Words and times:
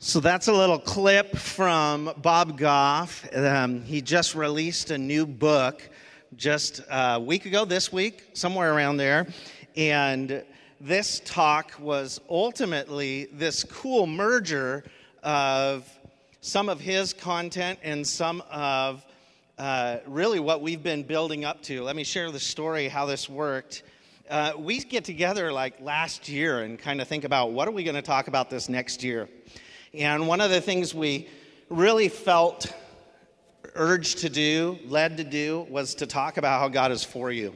So 0.00 0.20
that's 0.20 0.46
a 0.46 0.52
little 0.52 0.78
clip 0.78 1.36
from 1.36 2.12
Bob 2.18 2.56
Goff. 2.56 3.28
Um, 3.34 3.82
he 3.82 4.00
just 4.00 4.36
released 4.36 4.92
a 4.92 4.96
new 4.96 5.26
book 5.26 5.82
just 6.36 6.82
a 6.88 7.18
week 7.18 7.46
ago, 7.46 7.64
this 7.64 7.92
week, 7.92 8.22
somewhere 8.32 8.72
around 8.72 8.98
there. 8.98 9.26
And 9.76 10.44
this 10.80 11.20
talk 11.24 11.72
was 11.80 12.20
ultimately 12.30 13.24
this 13.32 13.64
cool 13.64 14.06
merger 14.06 14.84
of 15.24 15.84
some 16.42 16.68
of 16.68 16.78
his 16.78 17.12
content 17.12 17.80
and 17.82 18.06
some 18.06 18.40
of 18.52 19.04
uh, 19.58 19.96
really 20.06 20.38
what 20.38 20.62
we've 20.62 20.84
been 20.84 21.02
building 21.02 21.44
up 21.44 21.60
to. 21.64 21.82
Let 21.82 21.96
me 21.96 22.04
share 22.04 22.30
the 22.30 22.38
story 22.38 22.86
how 22.86 23.06
this 23.06 23.28
worked. 23.28 23.82
Uh, 24.30 24.52
we 24.56 24.78
get 24.78 25.04
together 25.04 25.50
like 25.50 25.80
last 25.80 26.28
year 26.28 26.60
and 26.60 26.78
kind 26.78 27.00
of 27.00 27.08
think 27.08 27.24
about 27.24 27.50
what 27.50 27.66
are 27.66 27.72
we 27.72 27.82
going 27.82 27.96
to 27.96 28.02
talk 28.02 28.28
about 28.28 28.48
this 28.48 28.68
next 28.68 29.02
year. 29.02 29.28
And 29.98 30.28
one 30.28 30.40
of 30.40 30.50
the 30.50 30.60
things 30.60 30.94
we 30.94 31.28
really 31.68 32.08
felt 32.08 32.72
urged 33.74 34.18
to 34.18 34.28
do, 34.28 34.78
led 34.86 35.16
to 35.16 35.24
do, 35.24 35.66
was 35.68 35.96
to 35.96 36.06
talk 36.06 36.36
about 36.36 36.60
how 36.60 36.68
God 36.68 36.92
is 36.92 37.02
for 37.02 37.32
you. 37.32 37.52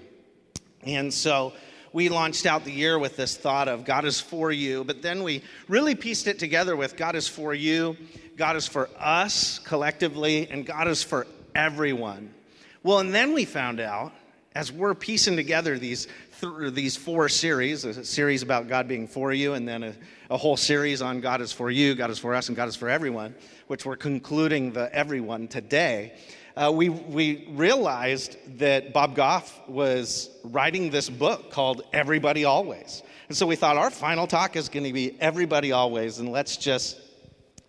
And 0.83 1.15
so 1.15 1.53
we 1.93 2.09
launched 2.09 2.45
out 2.45 2.65
the 2.65 2.73
year 2.73 2.99
with 2.99 3.17
this 3.17 3.37
thought 3.37 3.69
of 3.69 3.85
God 3.85 4.05
is 4.05 4.21
for 4.21 4.51
you, 4.51 4.83
but 4.83 5.03
then 5.03 5.23
we 5.23 5.45
really 5.69 5.95
pieced 5.95 6.27
it 6.27 6.41
together 6.41 6.75
with 6.75 6.97
God 6.97 7.15
is 7.15 7.29
for 7.29 7.55
you, 7.55 7.97
God 8.37 8.57
is 8.57 8.67
for 8.67 8.91
us 8.99 9.61
collectively, 9.61 10.49
and 10.51 10.67
God 10.67 10.89
is 10.89 11.01
for 11.01 11.29
everyone. 11.55 12.35
Well, 12.83 12.99
and 12.99 13.15
then 13.15 13.35
we 13.35 13.45
found 13.45 13.79
out 13.79 14.13
as 14.57 14.73
we're 14.73 14.95
piecing 14.95 15.37
together 15.37 15.79
these 15.79 16.09
th- 16.43 16.75
these 16.75 16.97
four 16.97 17.29
series, 17.29 17.85
a 17.85 18.05
series 18.05 18.43
about 18.43 18.67
God 18.67 18.89
being 18.89 19.07
for 19.07 19.33
you, 19.33 19.55
and 19.55 19.67
then 19.67 19.85
a, 19.85 19.95
a 20.29 20.37
whole 20.37 20.57
series 20.57 21.01
on 21.01 21.21
God 21.21 21.41
is 21.41 21.53
for 21.53 21.71
you, 21.71 21.95
God 21.95 22.11
is 22.11 22.19
for 22.19 22.35
us, 22.35 22.49
and 22.49 22.57
God 22.57 22.69
is 22.69 22.75
for 22.75 22.89
everyone, 22.89 23.35
which 23.69 23.87
we're 23.87 23.97
concluding 23.97 24.73
the 24.73 24.93
everyone 24.93 25.47
today. 25.47 26.15
Uh, 26.57 26.73
we, 26.75 26.89
we 26.89 27.47
realized 27.51 28.37
that 28.59 28.93
Bob 28.93 29.15
Goff 29.15 29.69
was 29.69 30.31
writing 30.43 30.91
this 30.91 31.09
book 31.09 31.53
called 31.53 31.83
Everybody 31.93 32.45
Always. 32.45 33.05
And 33.29 33.37
so 33.37 33.47
we 33.47 33.55
thought 33.55 33.77
our 33.77 33.91
final 33.91 34.27
talk 34.27 34.57
is 34.57 34.69
going 34.69 34.85
to 34.85 34.93
be 34.93 35.17
Everybody 35.21 35.71
Always, 35.71 36.19
and 36.19 36.33
let's 36.33 36.57
just 36.57 37.01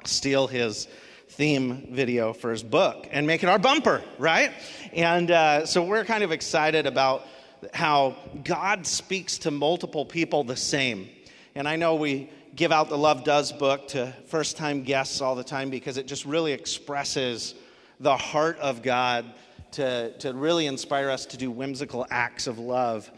steal 0.04 0.48
his 0.48 0.88
theme 1.30 1.90
video 1.92 2.34
for 2.34 2.50
his 2.50 2.64
book 2.64 3.08
and 3.12 3.28
make 3.28 3.44
it 3.44 3.50
our 3.50 3.60
bumper, 3.60 4.04
right? 4.18 4.52
And 4.94 5.30
uh, 5.30 5.66
so 5.68 5.84
we're 5.84 6.06
kind 6.06 6.24
of 6.24 6.32
excited 6.32 6.88
about 6.88 7.26
how 7.74 8.16
God 8.44 8.86
speaks 8.86 9.38
to 9.40 9.52
multiple 9.52 10.06
people 10.06 10.44
the 10.44 10.56
same. 10.56 11.10
And 11.56 11.68
I 11.68 11.76
know 11.76 11.96
we 11.96 12.30
give 12.56 12.72
out 12.72 12.90
the 12.90 12.98
Love 12.98 13.24
Does 13.24 13.52
book 13.52 13.88
to 13.90 14.14
first 14.28 14.58
time 14.58 14.84
guests 14.84 15.22
all 15.22 15.36
the 15.36 15.44
time 15.44 15.70
because 15.70 15.98
it 15.98 16.08
just 16.08 16.26
really 16.26 16.52
expresses 16.52 17.56
the 18.00 18.16
heart 18.18 18.58
of 18.60 18.82
God 18.82 19.26
to, 19.72 20.16
to 20.18 20.34
really 20.34 20.68
inspire 20.68 21.10
us 21.10 21.26
to 21.28 21.38
do 21.38 21.50
whimsical 21.50 22.06
acts 22.10 22.48
of 22.48 22.60
love 22.60 23.10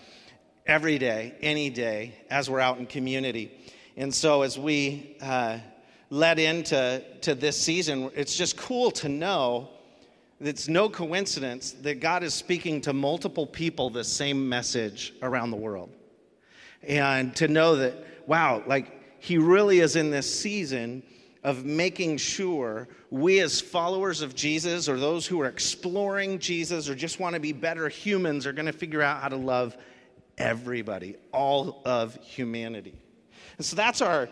every 0.66 0.97
day, 0.97 1.33
any 1.41 1.69
day, 1.69 2.16
as 2.29 2.49
we're 2.49 2.59
out 2.59 2.77
in 2.79 2.85
community. 2.85 3.51
And 3.97 4.13
so 4.13 4.41
as 4.41 4.57
we 4.57 5.17
uh, 5.21 5.59
led 6.09 6.39
into 6.39 7.03
to 7.21 7.35
this 7.35 7.59
season, 7.59 8.11
it's 8.16 8.35
just 8.35 8.57
cool 8.57 8.91
to 8.91 9.09
know 9.09 9.69
it's 10.39 10.67
no 10.67 10.89
coincidence 10.89 11.72
that 11.81 12.00
God 12.00 12.23
is 12.23 12.33
speaking 12.33 12.81
to 12.81 12.94
multiple 12.94 13.47
people 13.47 13.89
the 13.89 14.03
same 14.03 14.50
message 14.50 15.14
around 15.22 15.52
the 15.52 15.58
world. 15.58 15.89
And 16.83 17.36
to 17.38 17.47
know 17.47 17.78
that, 17.78 17.94
wow, 18.28 18.63
like 18.67 19.22
He 19.22 19.38
really 19.38 19.80
is 19.80 19.95
in 19.95 20.11
this 20.11 20.39
season 20.39 21.03
of 21.44 21.63
making 21.63 22.17
sure 22.17 22.88
we, 23.11 23.39
as 23.39 23.61
followers 23.61 24.22
of 24.22 24.36
Jesus, 24.36 24.89
or 24.89 24.97
those 24.97 25.25
who 25.25 25.39
are 25.41 25.47
exploring 25.47 26.39
Jesus, 26.39 26.89
or 26.89 26.95
just 26.95 27.19
want 27.19 27.36
to 27.36 27.39
be 27.39 27.53
better 27.53 27.88
humans, 27.88 28.45
are 28.45 28.53
going 28.53 28.66
to 28.66 28.73
figure 28.73 29.02
out 29.02 29.22
how 29.22 29.30
to 29.30 29.36
love 29.36 29.78
everybody, 30.38 31.16
all 31.31 31.81
of 31.85 32.16
humanity. 32.22 32.95
And 33.57 33.66
so 33.66 33.75
that's 33.75 34.01
our 34.01 34.28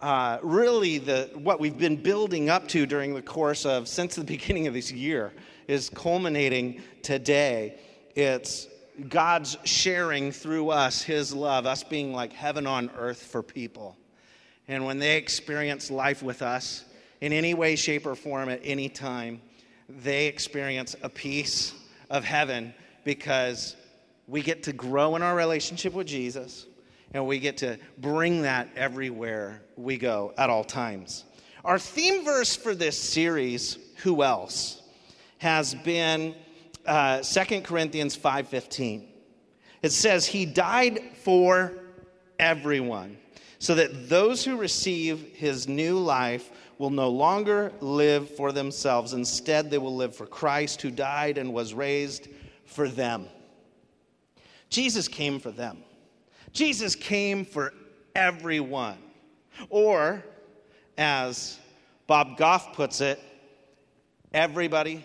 uh, 0.00 0.38
really 0.42 0.98
the 0.98 1.30
what 1.34 1.60
we've 1.60 1.78
been 1.78 1.96
building 1.96 2.50
up 2.50 2.68
to 2.68 2.86
during 2.86 3.14
the 3.14 3.22
course 3.22 3.64
of 3.64 3.88
since 3.88 4.16
the 4.16 4.24
beginning 4.34 4.66
of 4.66 4.74
this 4.74 4.92
year 4.92 5.32
is 5.68 5.90
culminating 5.90 6.82
today. 7.02 7.78
It's 8.14 8.68
God's 9.08 9.56
sharing 9.64 10.30
through 10.30 10.70
us 10.70 11.02
His 11.02 11.32
love, 11.32 11.66
us 11.66 11.82
being 11.82 12.12
like 12.12 12.32
heaven 12.32 12.66
on 12.66 12.90
earth 12.96 13.22
for 13.22 13.42
people. 13.42 13.96
And 14.68 14.86
when 14.86 14.98
they 14.98 15.16
experience 15.16 15.90
life 15.90 16.22
with 16.22 16.42
us 16.42 16.84
in 17.20 17.32
any 17.32 17.54
way, 17.54 17.76
shape, 17.76 18.06
or 18.06 18.14
form 18.14 18.48
at 18.48 18.60
any 18.62 18.88
time, 18.88 19.40
they 19.88 20.26
experience 20.26 20.96
a 21.02 21.08
piece 21.08 21.74
of 22.08 22.24
heaven 22.24 22.72
because 23.04 23.76
we 24.26 24.42
get 24.42 24.62
to 24.64 24.72
grow 24.72 25.16
in 25.16 25.22
our 25.22 25.34
relationship 25.34 25.92
with 25.92 26.06
Jesus 26.06 26.66
and 27.14 27.26
we 27.26 27.38
get 27.38 27.56
to 27.58 27.78
bring 27.96 28.42
that 28.42 28.68
everywhere 28.76 29.62
we 29.76 29.96
go 29.96 30.34
at 30.36 30.50
all 30.50 30.64
times. 30.64 31.24
Our 31.64 31.78
theme 31.78 32.24
verse 32.24 32.56
for 32.56 32.74
this 32.74 32.98
series, 32.98 33.78
Who 34.02 34.22
Else? 34.22 34.82
has 35.38 35.74
been 35.74 36.34
uh, 36.84 37.22
2 37.22 37.60
Corinthians 37.62 38.16
5.15. 38.16 39.06
It 39.82 39.92
says, 39.92 40.26
He 40.26 40.44
died 40.44 41.00
for 41.22 41.72
everyone, 42.38 43.16
so 43.58 43.74
that 43.76 44.08
those 44.08 44.44
who 44.44 44.56
receive 44.56 45.20
his 45.34 45.68
new 45.68 45.98
life 45.98 46.50
will 46.78 46.90
no 46.90 47.08
longer 47.08 47.72
live 47.80 48.28
for 48.30 48.52
themselves. 48.52 49.12
Instead, 49.12 49.70
they 49.70 49.78
will 49.78 49.94
live 49.94 50.16
for 50.16 50.26
Christ, 50.26 50.82
who 50.82 50.90
died 50.90 51.38
and 51.38 51.54
was 51.54 51.72
raised 51.72 52.28
for 52.64 52.88
them. 52.88 53.26
Jesus 54.68 55.06
came 55.06 55.38
for 55.38 55.52
them. 55.52 55.78
Jesus 56.54 56.94
came 56.94 57.44
for 57.44 57.74
everyone. 58.14 58.96
Or, 59.68 60.24
as 60.96 61.58
Bob 62.06 62.38
Goff 62.38 62.72
puts 62.74 63.00
it, 63.00 63.20
everybody 64.32 65.04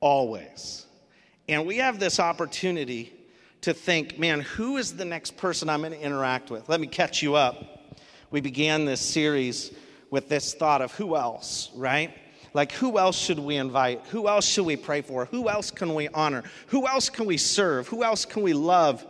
always. 0.00 0.86
And 1.48 1.66
we 1.66 1.76
have 1.76 2.00
this 2.00 2.18
opportunity 2.18 3.12
to 3.60 3.74
think, 3.74 4.18
man, 4.18 4.40
who 4.40 4.78
is 4.78 4.96
the 4.96 5.04
next 5.04 5.36
person 5.36 5.68
I'm 5.68 5.80
going 5.80 5.92
to 5.92 6.00
interact 6.00 6.50
with? 6.50 6.68
Let 6.68 6.80
me 6.80 6.86
catch 6.86 7.22
you 7.22 7.34
up. 7.34 7.96
We 8.30 8.40
began 8.40 8.86
this 8.86 9.00
series 9.00 9.70
with 10.10 10.28
this 10.28 10.54
thought 10.54 10.80
of 10.80 10.92
who 10.92 11.16
else, 11.16 11.70
right? 11.74 12.16
Like, 12.54 12.72
who 12.72 12.98
else 12.98 13.18
should 13.18 13.38
we 13.38 13.56
invite? 13.56 14.06
Who 14.06 14.28
else 14.28 14.46
should 14.46 14.64
we 14.64 14.76
pray 14.76 15.02
for? 15.02 15.26
Who 15.26 15.48
else 15.48 15.70
can 15.70 15.94
we 15.94 16.08
honor? 16.08 16.44
Who 16.68 16.86
else 16.86 17.10
can 17.10 17.26
we 17.26 17.36
serve? 17.36 17.88
Who 17.88 18.02
else 18.02 18.24
can 18.24 18.42
we 18.42 18.54
love? 18.54 19.04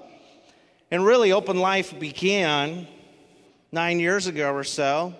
And 0.95 1.05
really, 1.05 1.33
Open 1.33 1.59
Life 1.59 1.99
began 1.99 2.87
nine 3.73 3.99
years 3.99 4.29
ago 4.29 4.53
or 4.53 4.63
so 4.63 5.13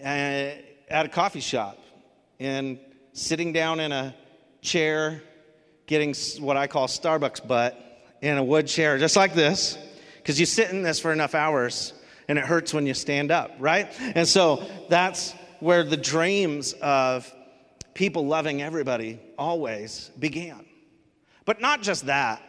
uh, 0.00 0.06
at 0.06 1.04
a 1.04 1.08
coffee 1.10 1.40
shop 1.40 1.76
and 2.40 2.78
sitting 3.12 3.52
down 3.52 3.78
in 3.78 3.92
a 3.92 4.14
chair, 4.62 5.22
getting 5.86 6.14
what 6.42 6.56
I 6.56 6.66
call 6.66 6.86
Starbucks 6.86 7.46
butt 7.46 7.78
in 8.22 8.38
a 8.38 8.42
wood 8.42 8.68
chair, 8.68 8.96
just 8.96 9.16
like 9.16 9.34
this, 9.34 9.76
because 10.16 10.40
you 10.40 10.46
sit 10.46 10.70
in 10.70 10.80
this 10.80 10.98
for 10.98 11.12
enough 11.12 11.34
hours 11.34 11.92
and 12.26 12.38
it 12.38 12.46
hurts 12.46 12.72
when 12.72 12.86
you 12.86 12.94
stand 12.94 13.30
up, 13.30 13.50
right? 13.58 13.94
And 14.00 14.26
so 14.26 14.64
that's 14.88 15.32
where 15.60 15.84
the 15.84 15.98
dreams 15.98 16.72
of 16.80 17.30
people 17.92 18.26
loving 18.26 18.62
everybody 18.62 19.20
always 19.36 20.10
began. 20.18 20.64
But 21.44 21.60
not 21.60 21.82
just 21.82 22.06
that. 22.06 22.42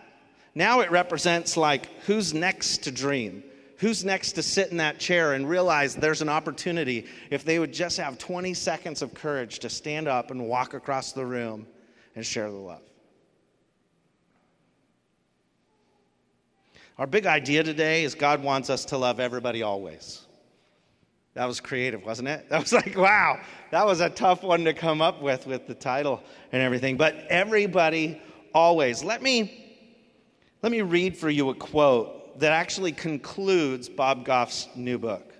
Now 0.57 0.79
it 0.79 0.90
represents 0.90 1.56
like 1.56 1.88
who's 2.07 2.34
next 2.34 2.79
to 2.85 2.91
dream? 2.91 3.44
Who's 3.78 4.03
next 4.03 4.31
to 4.31 4.41
sit 4.41 4.72
in 4.72 4.78
that 4.78 4.97
chair 4.97 5.34
and 5.34 5.47
realize 5.47 5.95
there's 5.95 6.23
an 6.23 6.29
opportunity 6.29 7.06
if 7.29 7.45
they 7.45 7.59
would 7.59 7.72
just 7.72 8.00
have 8.00 8.18
20 8.18 8.56
seconds 8.56 9.03
of 9.03 9.13
courage 9.13 9.59
to 9.59 9.70
stand 9.70 10.08
up 10.08 10.31
and 10.31 10.49
walk 10.49 10.73
across 10.73 11.11
the 11.11 11.23
room 11.23 11.67
and 12.16 12.26
share 12.26 12.49
the 12.49 12.58
love. 12.58 12.81
Our 16.97 17.05
big 17.05 17.28
idea 17.28 17.61
today 17.61 18.03
is 18.03 18.16
God 18.16 18.41
wants 18.41 18.72
us 18.72 18.84
to 18.85 18.97
love 18.97 19.20
everybody 19.20 19.61
always. 19.61 20.26
That 21.35 21.46
was 21.46 21.59
creative, 21.59 22.03
wasn't 22.03 22.29
it? 22.29 22.46
That 22.49 22.61
was 22.61 22.73
like, 22.73 22.97
wow, 22.97 23.40
that 23.70 23.85
was 23.85 23.99
a 23.99 24.09
tough 24.09 24.41
one 24.41 24.66
to 24.66 24.73
come 24.73 25.03
up 25.03 25.22
with 25.22 25.46
with 25.46 25.67
the 25.67 25.76
title 25.76 26.23
and 26.52 26.64
everything. 26.64 26.97
But 26.97 27.14
everybody 27.29 28.20
always. 28.55 29.03
Let 29.03 29.22
me 29.22 29.66
let 30.61 30.71
me 30.71 30.81
read 30.81 31.17
for 31.17 31.29
you 31.29 31.49
a 31.49 31.55
quote 31.55 32.39
that 32.39 32.51
actually 32.51 32.91
concludes 32.91 33.89
Bob 33.89 34.25
Goff's 34.25 34.67
new 34.75 34.97
book. 34.97 35.33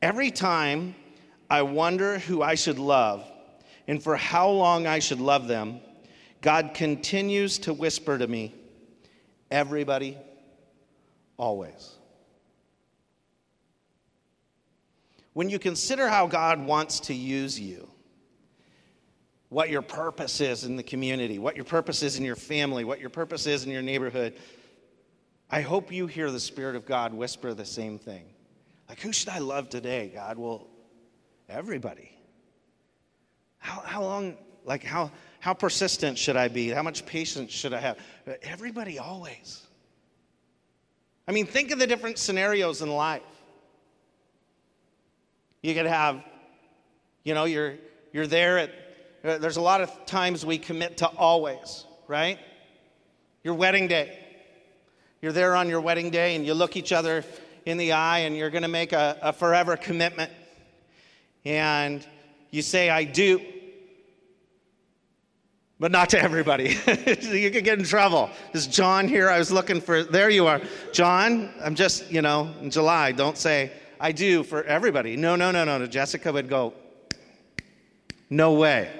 Every 0.00 0.30
time 0.30 0.94
I 1.50 1.62
wonder 1.62 2.18
who 2.18 2.42
I 2.42 2.54
should 2.54 2.78
love 2.78 3.24
and 3.88 4.02
for 4.02 4.16
how 4.16 4.48
long 4.50 4.86
I 4.86 4.98
should 4.98 5.20
love 5.20 5.48
them, 5.48 5.80
God 6.40 6.72
continues 6.74 7.58
to 7.60 7.72
whisper 7.72 8.18
to 8.18 8.26
me, 8.26 8.54
everybody, 9.50 10.18
always. 11.36 11.94
when 15.32 15.48
you 15.48 15.58
consider 15.58 16.08
how 16.08 16.26
God 16.26 16.64
wants 16.64 17.00
to 17.00 17.14
use 17.14 17.58
you, 17.58 17.88
what 19.52 19.68
your 19.68 19.82
purpose 19.82 20.40
is 20.40 20.64
in 20.64 20.76
the 20.76 20.82
community, 20.82 21.38
what 21.38 21.56
your 21.56 21.66
purpose 21.66 22.02
is 22.02 22.16
in 22.16 22.24
your 22.24 22.36
family, 22.36 22.84
what 22.84 23.00
your 23.00 23.10
purpose 23.10 23.46
is 23.46 23.64
in 23.64 23.70
your 23.70 23.82
neighborhood, 23.82 24.34
I 25.50 25.60
hope 25.60 25.92
you 25.92 26.06
hear 26.06 26.30
the 26.30 26.40
Spirit 26.40 26.74
of 26.74 26.86
God 26.86 27.12
whisper 27.12 27.52
the 27.52 27.66
same 27.66 27.98
thing. 27.98 28.24
Like, 28.88 28.98
who 29.00 29.12
should 29.12 29.28
I 29.28 29.40
love 29.40 29.68
today, 29.68 30.10
God? 30.14 30.38
Well, 30.38 30.68
everybody. 31.50 32.16
How, 33.58 33.82
how 33.84 34.02
long, 34.02 34.38
like, 34.64 34.82
how, 34.82 35.10
how 35.38 35.52
persistent 35.52 36.16
should 36.16 36.36
I 36.36 36.48
be? 36.48 36.70
How 36.70 36.82
much 36.82 37.04
patience 37.04 37.52
should 37.52 37.74
I 37.74 37.80
have? 37.80 37.98
Everybody 38.40 38.98
always. 38.98 39.66
I 41.28 41.32
mean, 41.32 41.44
think 41.44 41.72
of 41.72 41.78
the 41.78 41.86
different 41.86 42.16
scenarios 42.16 42.80
in 42.80 42.88
life. 42.88 43.20
You 45.62 45.74
could 45.74 45.86
have, 45.86 46.24
you 47.22 47.34
know, 47.34 47.44
you're, 47.44 47.74
you're 48.14 48.26
there 48.26 48.58
at, 48.58 48.70
Uh, 49.24 49.38
there's 49.38 49.56
a 49.56 49.62
lot 49.62 49.80
of 49.80 50.04
times 50.04 50.44
we 50.44 50.58
commit 50.58 50.96
to 50.96 51.06
always, 51.06 51.84
right? 52.08 52.38
Your 53.44 53.54
wedding 53.54 53.86
day. 53.86 54.18
You're 55.20 55.32
there 55.32 55.54
on 55.54 55.68
your 55.68 55.80
wedding 55.80 56.10
day 56.10 56.34
and 56.34 56.44
you 56.44 56.54
look 56.54 56.76
each 56.76 56.90
other 56.90 57.24
in 57.64 57.76
the 57.76 57.92
eye 57.92 58.20
and 58.20 58.36
you're 58.36 58.50
going 58.50 58.62
to 58.62 58.68
make 58.68 58.92
a, 58.92 59.16
a 59.22 59.32
forever 59.32 59.76
commitment. 59.76 60.32
And 61.44 62.04
you 62.50 62.62
say, 62.62 62.90
I 62.90 63.04
do. 63.04 63.40
But 65.78 65.92
not 65.92 66.10
to 66.10 66.20
everybody. 66.20 66.70
you 66.86 67.50
could 67.52 67.64
get 67.64 67.78
in 67.78 67.84
trouble. 67.84 68.28
Is 68.52 68.66
John 68.66 69.06
here? 69.06 69.30
I 69.30 69.38
was 69.38 69.52
looking 69.52 69.80
for, 69.80 70.02
there 70.02 70.30
you 70.30 70.48
are. 70.48 70.60
John, 70.92 71.52
I'm 71.62 71.76
just, 71.76 72.10
you 72.10 72.22
know, 72.22 72.52
in 72.60 72.72
July, 72.72 73.12
don't 73.12 73.38
say, 73.38 73.70
I 74.00 74.10
do 74.10 74.42
for 74.42 74.64
everybody. 74.64 75.16
No, 75.16 75.36
no, 75.36 75.52
no, 75.52 75.64
no, 75.64 75.78
no. 75.78 75.86
Jessica 75.86 76.32
would 76.32 76.48
go, 76.48 76.74
no 78.28 78.54
way. 78.54 78.90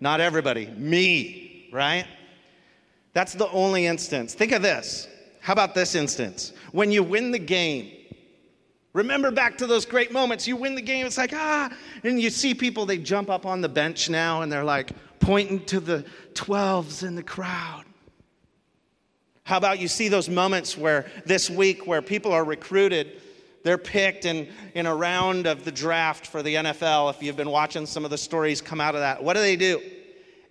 Not 0.00 0.20
everybody. 0.20 0.66
Me, 0.76 1.68
right? 1.72 2.06
That's 3.12 3.34
the 3.34 3.48
only 3.50 3.86
instance. 3.86 4.34
Think 4.34 4.52
of 4.52 4.62
this. 4.62 5.08
How 5.40 5.52
about 5.52 5.74
this 5.74 5.94
instance? 5.94 6.52
When 6.72 6.90
you 6.90 7.02
win 7.02 7.30
the 7.30 7.38
game, 7.38 7.90
remember 8.92 9.30
back 9.30 9.58
to 9.58 9.66
those 9.66 9.84
great 9.84 10.12
moments. 10.12 10.46
You 10.46 10.56
win 10.56 10.74
the 10.74 10.82
game, 10.82 11.06
it's 11.06 11.18
like, 11.18 11.32
ah, 11.34 11.70
and 12.04 12.20
you 12.20 12.30
see 12.30 12.54
people, 12.54 12.86
they 12.86 12.98
jump 12.98 13.30
up 13.30 13.46
on 13.46 13.60
the 13.60 13.68
bench 13.68 14.08
now 14.10 14.42
and 14.42 14.50
they're 14.52 14.64
like 14.64 14.90
pointing 15.18 15.64
to 15.66 15.80
the 15.80 16.04
12s 16.34 17.06
in 17.06 17.14
the 17.14 17.22
crowd. 17.22 17.84
How 19.44 19.56
about 19.56 19.80
you 19.80 19.88
see 19.88 20.08
those 20.08 20.28
moments 20.28 20.78
where 20.78 21.10
this 21.26 21.50
week 21.50 21.86
where 21.86 22.00
people 22.02 22.32
are 22.32 22.44
recruited, 22.44 23.20
they're 23.62 23.78
picked 23.78 24.24
in, 24.24 24.48
in 24.74 24.86
a 24.86 24.94
round 24.94 25.46
of 25.46 25.64
the 25.64 25.72
draft 25.72 26.26
for 26.26 26.42
the 26.42 26.54
NFL. 26.54 27.10
If 27.10 27.22
you've 27.22 27.36
been 27.36 27.50
watching 27.50 27.86
some 27.86 28.04
of 28.04 28.10
the 28.10 28.18
stories 28.18 28.60
come 28.60 28.80
out 28.80 28.94
of 28.94 29.02
that, 29.02 29.22
what 29.22 29.34
do 29.34 29.40
they 29.40 29.56
do? 29.56 29.80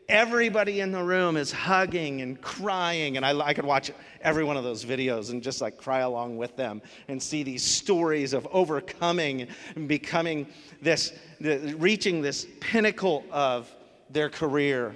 Everybody 0.07 0.79
in 0.79 0.91
the 0.91 1.03
room 1.03 1.37
is 1.37 1.51
hugging 1.51 2.21
and 2.21 2.39
crying. 2.41 3.17
And 3.17 3.25
I, 3.25 3.37
I 3.39 3.53
could 3.53 3.65
watch 3.65 3.91
every 4.21 4.43
one 4.43 4.57
of 4.57 4.63
those 4.63 4.83
videos 4.83 5.31
and 5.31 5.41
just 5.41 5.61
like 5.61 5.77
cry 5.77 5.99
along 5.99 6.37
with 6.37 6.55
them 6.55 6.81
and 7.07 7.21
see 7.21 7.43
these 7.43 7.63
stories 7.63 8.33
of 8.33 8.47
overcoming 8.51 9.47
and 9.75 9.87
becoming 9.87 10.47
this, 10.81 11.13
the, 11.39 11.75
reaching 11.77 12.21
this 12.21 12.47
pinnacle 12.59 13.23
of 13.31 13.73
their 14.09 14.29
career. 14.29 14.95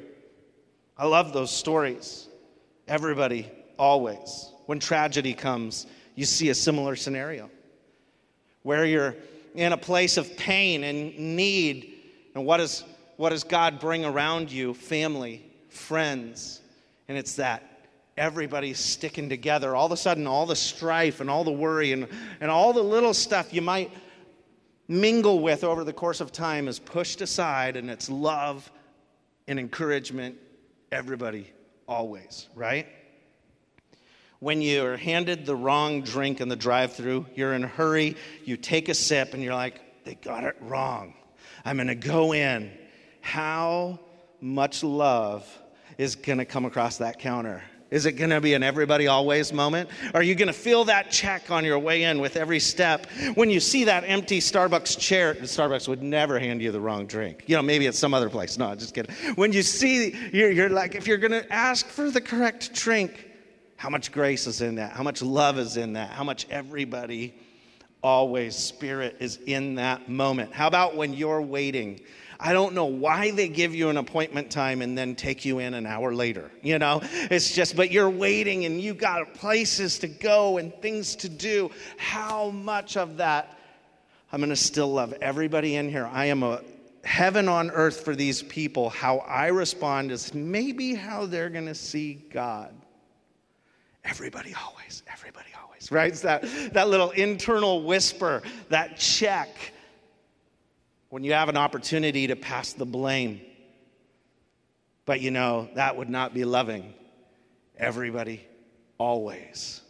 I 0.98 1.06
love 1.06 1.34
those 1.34 1.52
stories. 1.52 2.28
Everybody, 2.88 3.52
always. 3.78 4.52
When 4.66 4.80
tragedy 4.80 5.34
comes, 5.34 5.86
you 6.16 6.26
see 6.26 6.50
a 6.50 6.56
similar 6.56 6.96
scenario 6.96 7.50
where 8.64 8.86
you're 8.86 9.16
in 9.56 9.72
a 9.72 9.78
place 9.78 10.18
of 10.18 10.36
pain 10.36 10.84
and 10.84 11.18
need. 11.18 11.94
And 12.36 12.46
what 12.46 12.60
is 12.60 12.84
what 13.18 13.30
does 13.30 13.44
God 13.44 13.80
bring 13.80 14.06
around 14.06 14.52
you? 14.52 14.74
Family, 14.74 15.46
friends. 15.70 16.62
And 17.08 17.18
it's 17.18 17.36
that 17.36 17.88
everybody's 18.18 18.80
sticking 18.80 19.30
together. 19.30 19.76
All 19.76 19.86
of 19.86 19.92
a 19.92 19.98
sudden, 19.98 20.28
all 20.28 20.46
the 20.46 20.56
strife 20.56 21.22
and 21.22 21.30
all 21.30 21.44
the 21.44 21.52
worry 21.52 21.92
and, 21.92 22.08
and 22.42 22.50
all 22.50 22.74
the 22.74 22.84
little 22.84 23.14
stuff 23.14 23.54
you 23.54 23.62
might 23.62 23.92
mingle 24.88 25.40
with 25.40 25.64
over 25.64 25.84
the 25.84 25.94
course 25.94 26.22
of 26.22 26.32
time 26.32 26.68
is 26.68 26.80
pushed 26.80 27.22
aside, 27.22 27.78
and 27.78 27.90
it's 27.90 28.10
love 28.10 28.70
and 29.48 29.60
encouragement, 29.60 30.38
everybody, 30.92 31.52
always, 31.88 32.48
right? 32.56 32.88
When 34.44 34.62
you're 34.62 34.98
handed 34.98 35.46
the 35.46 35.56
wrong 35.56 36.02
drink 36.02 36.42
in 36.42 36.50
the 36.50 36.58
drive 36.58 36.92
through, 36.92 37.28
you're 37.34 37.54
in 37.54 37.64
a 37.64 37.68
hurry, 37.68 38.18
you 38.44 38.58
take 38.58 38.90
a 38.90 38.94
sip, 38.94 39.34
and 39.34 39.42
you're 39.42 39.54
like, 39.54 40.04
they 40.04 40.16
got 40.16 40.44
it 40.44 40.58
wrong. 40.60 41.14
I'm 41.64 41.78
going 41.78 41.88
to 41.88 41.96
go 41.96 42.34
in 42.34 42.70
how 43.22 44.02
much 44.42 44.84
love 44.84 45.48
is 45.98 46.16
going 46.16 46.40
to 46.40 46.46
come 46.46 46.66
across 46.66 46.98
that 46.98 47.20
counter? 47.20 47.64
Is 47.90 48.06
it 48.06 48.14
going 48.14 48.32
to 48.32 48.42
be 48.42 48.54
an 48.54 48.64
everybody 48.64 49.08
always 49.08 49.54
moment? 49.54 49.90
Are 50.14 50.22
you 50.22 50.36
going 50.36 50.48
to 50.48 50.54
feel 50.54 50.84
that 50.86 51.10
check 51.10 51.50
on 51.50 51.64
your 51.64 51.80
way 51.80 52.04
in 52.04 52.20
with 52.20 52.36
every 52.36 52.60
step? 52.60 53.08
When 53.36 53.50
you 53.50 53.62
see 53.62 53.86
that 53.86 54.04
empty 54.06 54.42
Starbucks 54.42 55.00
chair, 55.00 55.36
Starbucks 55.36 55.88
would 55.88 56.04
never 56.04 56.38
hand 56.38 56.62
you 56.62 56.74
the 56.74 56.82
wrong 56.82 57.06
drink. 57.06 57.46
You 57.48 57.56
know, 57.56 57.62
maybe 57.62 57.86
it's 57.86 57.98
some 57.98 58.14
other 58.14 58.30
place. 58.30 58.58
No, 58.58 58.76
just 58.76 58.94
kidding. 58.94 59.16
When 59.36 59.54
you 59.54 59.64
see, 59.64 60.14
you're, 60.34 60.52
you're 60.52 60.70
like, 60.70 60.96
if 60.96 61.08
you're 61.08 61.18
going 61.18 61.32
to 61.32 61.50
ask 61.50 61.88
for 61.88 62.12
the 62.12 62.20
correct 62.20 62.74
drink, 62.74 63.30
how 63.84 63.90
much 63.90 64.14
grace 64.14 64.48
is 64.48 64.62
in 64.62 64.76
that? 64.76 64.94
How 64.94 65.04
much 65.04 65.22
love 65.22 65.60
is 65.60 65.76
in 65.76 65.92
that? 65.94 66.12
How 66.12 66.24
much 66.24 66.48
everybody 66.50 67.34
always 68.02 68.56
spirit 68.56 69.18
is 69.20 69.36
in 69.46 69.76
that 69.76 70.08
moment? 70.08 70.54
How 70.54 70.68
about 70.68 70.96
when 70.96 71.14
you're 71.14 71.42
waiting? 71.42 72.00
I 72.40 72.54
don't 72.54 72.76
know 72.76 72.86
why 72.86 73.32
they 73.32 73.50
give 73.50 73.76
you 73.76 73.90
an 73.90 73.98
appointment 73.98 74.50
time 74.50 74.82
and 74.82 74.98
then 74.98 75.16
take 75.16 75.44
you 75.44 75.60
in 75.60 75.74
an 75.74 75.86
hour 75.86 76.16
later. 76.16 76.50
You 76.62 76.80
know, 76.80 77.02
it's 77.04 77.54
just, 77.54 77.76
but 77.76 77.92
you're 77.92 78.10
waiting 78.10 78.64
and 78.64 78.80
you 78.80 78.94
got 78.94 79.34
places 79.34 80.00
to 80.00 80.08
go 80.08 80.60
and 80.60 80.74
things 80.76 81.18
to 81.18 81.28
do. 81.28 81.70
How 81.98 82.52
much 82.52 82.96
of 82.96 83.18
that? 83.18 83.60
I'm 84.32 84.40
going 84.40 84.50
to 84.50 84.56
still 84.56 84.94
love 84.94 85.14
everybody 85.22 85.76
in 85.76 85.90
here. 85.90 86.10
I 86.10 86.28
am 86.28 86.42
a 86.44 86.62
heaven 87.04 87.50
on 87.50 87.70
earth 87.70 88.06
for 88.06 88.16
these 88.16 88.44
people. 88.44 88.90
How 88.90 89.18
I 89.18 89.48
respond 89.48 90.10
is 90.10 90.34
maybe 90.34 90.94
how 90.96 91.26
they're 91.26 91.50
going 91.50 91.66
to 91.66 91.76
see 91.76 92.14
God. 92.32 92.74
Everybody 94.04 94.54
always, 94.54 95.04
everybody 95.12 95.50
always, 95.62 95.92
right? 95.92 96.12
It's 96.12 96.22
that, 96.22 96.44
that 96.74 96.90
little 96.90 97.12
internal 97.12 97.84
whisper, 97.84 98.42
that 98.70 98.98
check 98.98 99.74
when 101.10 101.24
you 101.24 101.34
have 101.34 101.48
an 101.48 101.58
opportunity 101.58 102.28
to 102.28 102.36
pass 102.36 102.74
the 102.74 102.86
blame. 102.86 103.40
But 105.06 105.22
you 105.22 105.32
know, 105.32 105.70
that 105.76 105.96
would 105.96 106.10
not 106.10 106.34
be 106.34 106.44
loving 106.44 106.94
everybody 107.78 108.46
always. 108.98 109.82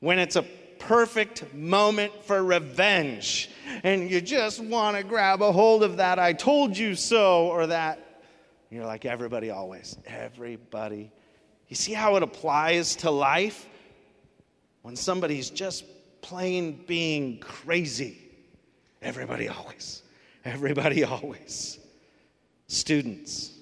When 0.00 0.18
it's 0.18 0.36
a 0.36 0.42
perfect 0.78 1.52
moment 1.54 2.12
for 2.24 2.42
revenge 2.42 3.50
and 3.82 4.10
you 4.10 4.20
just 4.20 4.60
want 4.60 4.96
to 4.96 5.02
grab 5.02 5.42
a 5.42 5.52
hold 5.52 5.82
of 5.82 5.98
that, 5.98 6.18
I 6.18 6.32
told 6.32 6.76
you 6.76 6.94
so, 6.94 7.48
or 7.48 7.66
that, 7.68 8.22
you're 8.70 8.86
like 8.86 9.04
everybody 9.04 9.50
always. 9.50 9.96
Everybody. 10.06 11.10
You 11.68 11.76
see 11.76 11.92
how 11.92 12.16
it 12.16 12.22
applies 12.22 12.96
to 12.96 13.10
life? 13.10 13.66
When 14.82 14.94
somebody's 14.96 15.50
just 15.50 15.84
plain 16.20 16.84
being 16.86 17.38
crazy, 17.40 18.18
everybody 19.02 19.48
always. 19.48 20.02
Everybody 20.44 21.02
always. 21.04 21.78
Students, 22.68 23.52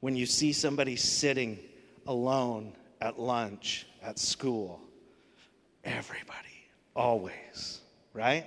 when 0.00 0.16
you 0.16 0.26
see 0.26 0.52
somebody 0.52 0.96
sitting 0.96 1.58
alone 2.06 2.72
at 3.00 3.18
lunch, 3.18 3.86
at 4.02 4.18
school, 4.18 4.80
everybody 5.84 6.68
always, 6.96 7.80
right? 8.12 8.46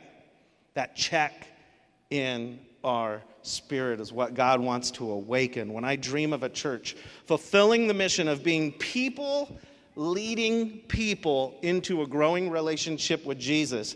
That 0.73 0.95
check 0.95 1.47
in 2.09 2.59
our 2.83 3.21
spirit 3.45 3.99
is 3.99 4.11
what 4.11 4.33
God 4.33 4.59
wants 4.59 4.91
to 4.91 5.11
awaken. 5.11 5.73
When 5.73 5.85
I 5.85 5.95
dream 5.95 6.33
of 6.33 6.43
a 6.43 6.49
church 6.49 6.95
fulfilling 7.25 7.87
the 7.87 7.93
mission 7.93 8.27
of 8.27 8.43
being 8.43 8.71
people 8.73 9.57
leading 9.95 10.79
people 10.87 11.57
into 11.61 12.01
a 12.01 12.07
growing 12.07 12.49
relationship 12.49 13.25
with 13.25 13.39
Jesus, 13.39 13.95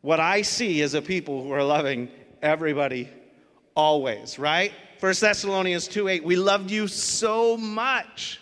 what 0.00 0.20
I 0.20 0.42
see 0.42 0.80
is 0.80 0.94
a 0.94 1.02
people 1.02 1.42
who 1.42 1.52
are 1.52 1.64
loving 1.64 2.08
everybody 2.42 3.08
always, 3.74 4.38
right? 4.38 4.72
1 5.00 5.14
Thessalonians 5.20 5.88
2 5.88 6.08
8, 6.08 6.24
we 6.24 6.36
loved 6.36 6.70
you 6.70 6.88
so 6.88 7.56
much 7.56 8.40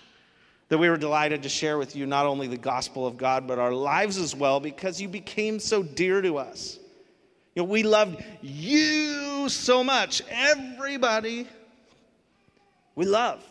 that 0.69 0.78
we 0.78 0.88
were 0.88 0.97
delighted 0.97 1.42
to 1.42 1.49
share 1.49 1.76
with 1.78 1.97
you 1.97 2.07
not 2.07 2.26
only 2.26 2.47
the 2.47 2.57
gospel 2.57 3.07
of 3.07 3.16
God, 3.16 3.47
but 3.47 3.59
our 3.59 3.73
lives 3.73 4.16
as 4.16 4.35
well, 4.35 4.59
because 4.59 5.00
you 5.00 5.09
became 5.09 5.59
so 5.59 5.83
dear 5.83 6.23
to 6.23 6.38
us. 6.38 6.78
You 7.54 7.62
know, 7.62 7.69
we 7.69 7.83
loved 7.83 8.25
you 8.40 9.32
so 9.49 9.82
much. 9.82 10.22
Everybody 10.30 11.46
we 12.94 13.06
love. 13.06 13.42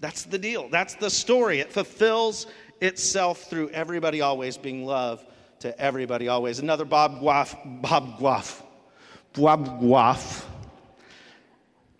That's 0.00 0.24
the 0.24 0.38
deal. 0.38 0.68
That's 0.68 0.94
the 0.94 1.08
story. 1.08 1.60
It 1.60 1.72
fulfills 1.72 2.46
itself 2.80 3.44
through 3.44 3.70
everybody 3.70 4.20
always 4.20 4.56
being 4.56 4.84
loved 4.84 5.26
to 5.60 5.78
everybody 5.80 6.28
always. 6.28 6.58
Another 6.58 6.84
Bob 6.84 7.20
Guaf, 7.20 7.56
Bob 7.80 8.18
Guaf, 8.18 8.62
Bob 9.32 9.80
Guaf. 9.80 10.44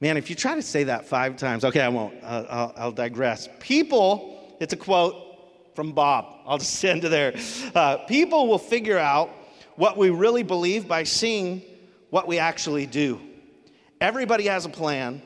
Man, 0.00 0.18
if 0.18 0.28
you 0.28 0.36
try 0.36 0.54
to 0.54 0.62
say 0.62 0.84
that 0.84 1.06
five 1.06 1.36
times, 1.36 1.64
okay, 1.64 1.80
I 1.80 1.88
won't. 1.88 2.22
Uh, 2.22 2.44
I'll, 2.50 2.74
I'll, 2.76 2.92
digress. 2.92 3.48
People, 3.60 4.56
it's 4.60 4.74
a 4.74 4.76
quote 4.76 5.16
from 5.74 5.92
Bob. 5.92 6.26
I'll 6.44 6.58
just 6.58 6.74
send 6.80 7.02
to 7.02 7.08
there. 7.08 7.34
Uh, 7.74 7.98
people 7.98 8.46
will 8.46 8.58
figure 8.58 8.98
out 8.98 9.30
what 9.76 9.96
we 9.96 10.10
really 10.10 10.42
believe 10.42 10.86
by 10.86 11.04
seeing 11.04 11.62
what 12.14 12.28
we 12.28 12.38
actually 12.38 12.86
do. 12.86 13.20
Everybody 14.00 14.44
has 14.44 14.64
a 14.64 14.68
plan, 14.68 15.20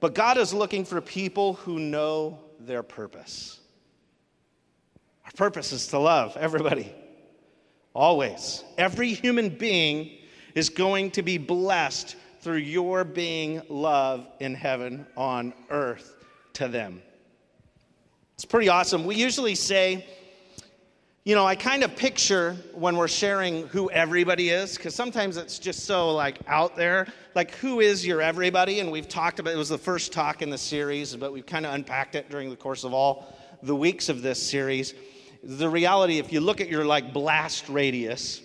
but 0.00 0.14
God 0.14 0.36
is 0.36 0.52
looking 0.52 0.84
for 0.84 1.00
people 1.00 1.54
who 1.54 1.78
know 1.78 2.38
their 2.60 2.82
purpose. 2.82 3.58
Our 5.24 5.30
purpose 5.34 5.72
is 5.72 5.86
to 5.86 5.98
love 5.98 6.36
everybody, 6.36 6.92
always. 7.94 8.62
Every 8.76 9.14
human 9.14 9.48
being 9.48 10.10
is 10.54 10.68
going 10.68 11.12
to 11.12 11.22
be 11.22 11.38
blessed 11.38 12.16
through 12.42 12.58
your 12.58 13.02
being 13.02 13.62
love 13.70 14.26
in 14.38 14.54
heaven 14.54 15.06
on 15.16 15.54
earth 15.70 16.16
to 16.52 16.68
them. 16.68 17.00
It's 18.34 18.44
pretty 18.44 18.68
awesome. 18.68 19.06
We 19.06 19.14
usually 19.14 19.54
say, 19.54 20.06
you 21.26 21.34
know, 21.34 21.44
I 21.44 21.56
kind 21.56 21.82
of 21.82 21.96
picture 21.96 22.56
when 22.72 22.96
we're 22.96 23.08
sharing 23.08 23.66
who 23.66 23.90
everybody 23.90 24.50
is, 24.50 24.76
because 24.76 24.94
sometimes 24.94 25.36
it's 25.36 25.58
just 25.58 25.84
so 25.84 26.12
like 26.12 26.38
out 26.46 26.76
there. 26.76 27.08
Like, 27.34 27.50
who 27.56 27.80
is 27.80 28.06
your 28.06 28.22
everybody? 28.22 28.78
And 28.78 28.92
we've 28.92 29.08
talked 29.08 29.40
about 29.40 29.52
it 29.52 29.56
was 29.56 29.68
the 29.68 29.76
first 29.76 30.12
talk 30.12 30.40
in 30.40 30.50
the 30.50 30.56
series, 30.56 31.16
but 31.16 31.32
we've 31.32 31.44
kind 31.44 31.66
of 31.66 31.74
unpacked 31.74 32.14
it 32.14 32.30
during 32.30 32.48
the 32.48 32.54
course 32.54 32.84
of 32.84 32.94
all 32.94 33.34
the 33.64 33.74
weeks 33.74 34.08
of 34.08 34.22
this 34.22 34.40
series. 34.40 34.94
The 35.42 35.68
reality, 35.68 36.18
if 36.18 36.32
you 36.32 36.38
look 36.38 36.60
at 36.60 36.68
your 36.68 36.84
like 36.84 37.12
blast 37.12 37.68
radius 37.68 38.40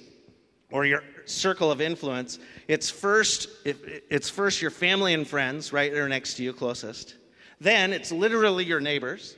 or 0.71 0.83
your 0.83 1.03
circle 1.25 1.69
of 1.69 1.81
influence, 1.81 2.39
it's 2.67 2.89
first 2.89 3.47
it's 3.63 4.27
first 4.27 4.59
your 4.59 4.71
family 4.71 5.13
and 5.13 5.27
friends, 5.27 5.71
right? 5.71 5.93
They're 5.93 6.09
next 6.09 6.33
to 6.37 6.43
you, 6.43 6.51
closest. 6.51 7.13
Then 7.59 7.93
it's 7.93 8.11
literally 8.11 8.65
your 8.65 8.79
neighbors. 8.79 9.35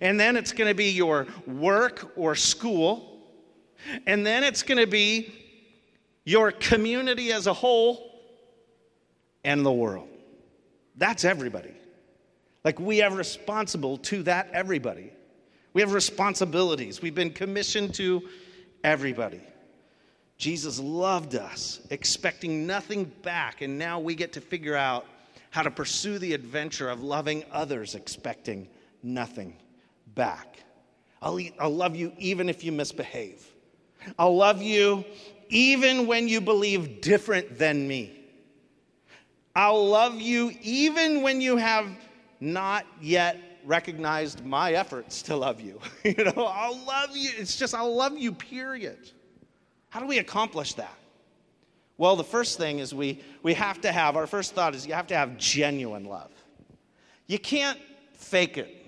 And 0.00 0.18
then 0.18 0.36
it's 0.36 0.52
going 0.52 0.68
to 0.68 0.74
be 0.74 0.90
your 0.90 1.26
work 1.46 2.12
or 2.16 2.34
school. 2.34 3.20
And 4.06 4.24
then 4.26 4.44
it's 4.44 4.62
going 4.62 4.80
to 4.80 4.86
be 4.86 5.32
your 6.24 6.52
community 6.52 7.32
as 7.32 7.46
a 7.46 7.52
whole 7.52 8.22
and 9.44 9.64
the 9.64 9.72
world. 9.72 10.08
That's 10.96 11.24
everybody. 11.24 11.74
Like 12.64 12.80
we 12.80 13.02
are 13.02 13.14
responsible 13.14 13.98
to 13.98 14.22
that 14.22 14.50
everybody. 14.52 15.12
We 15.74 15.82
have 15.82 15.92
responsibilities. 15.92 17.02
We've 17.02 17.14
been 17.14 17.32
commissioned 17.32 17.94
to 17.94 18.22
everybody. 18.82 19.40
Jesus 20.38 20.80
loved 20.80 21.34
us, 21.34 21.80
expecting 21.90 22.66
nothing 22.66 23.04
back, 23.22 23.60
and 23.60 23.78
now 23.78 24.00
we 24.00 24.14
get 24.14 24.32
to 24.32 24.40
figure 24.40 24.76
out 24.76 25.06
how 25.50 25.62
to 25.62 25.70
pursue 25.70 26.18
the 26.18 26.32
adventure 26.32 26.88
of 26.88 27.02
loving 27.02 27.44
others, 27.52 27.94
expecting 27.94 28.68
nothing 29.02 29.56
back. 30.14 30.58
I'll, 31.22 31.38
I'll 31.58 31.74
love 31.74 31.96
you 31.96 32.12
even 32.18 32.48
if 32.48 32.64
you 32.64 32.72
misbehave. 32.72 33.44
I'll 34.18 34.36
love 34.36 34.60
you 34.60 35.04
even 35.48 36.06
when 36.06 36.28
you 36.28 36.40
believe 36.40 37.00
different 37.00 37.58
than 37.58 37.88
me. 37.88 38.20
I'll 39.56 39.88
love 39.88 40.20
you 40.20 40.52
even 40.62 41.22
when 41.22 41.40
you 41.40 41.56
have 41.56 41.88
not 42.40 42.86
yet 43.00 43.38
recognized 43.64 44.44
my 44.44 44.72
efforts 44.72 45.22
to 45.22 45.36
love 45.36 45.60
you. 45.60 45.80
you 46.04 46.24
know, 46.24 46.46
I'll 46.46 46.78
love 46.84 47.16
you. 47.16 47.30
It's 47.38 47.56
just, 47.56 47.74
I'll 47.74 47.94
love 47.94 48.18
you, 48.18 48.32
period. 48.32 49.10
How 49.88 50.00
do 50.00 50.06
we 50.06 50.18
accomplish 50.18 50.74
that? 50.74 50.96
Well, 51.96 52.16
the 52.16 52.24
first 52.24 52.58
thing 52.58 52.80
is 52.80 52.92
we, 52.92 53.22
we 53.42 53.54
have 53.54 53.80
to 53.82 53.92
have, 53.92 54.16
our 54.16 54.26
first 54.26 54.54
thought 54.54 54.74
is 54.74 54.86
you 54.86 54.94
have 54.94 55.06
to 55.06 55.16
have 55.16 55.38
genuine 55.38 56.04
love. 56.04 56.32
You 57.26 57.38
can't 57.38 57.78
fake 58.12 58.58
it. 58.58 58.83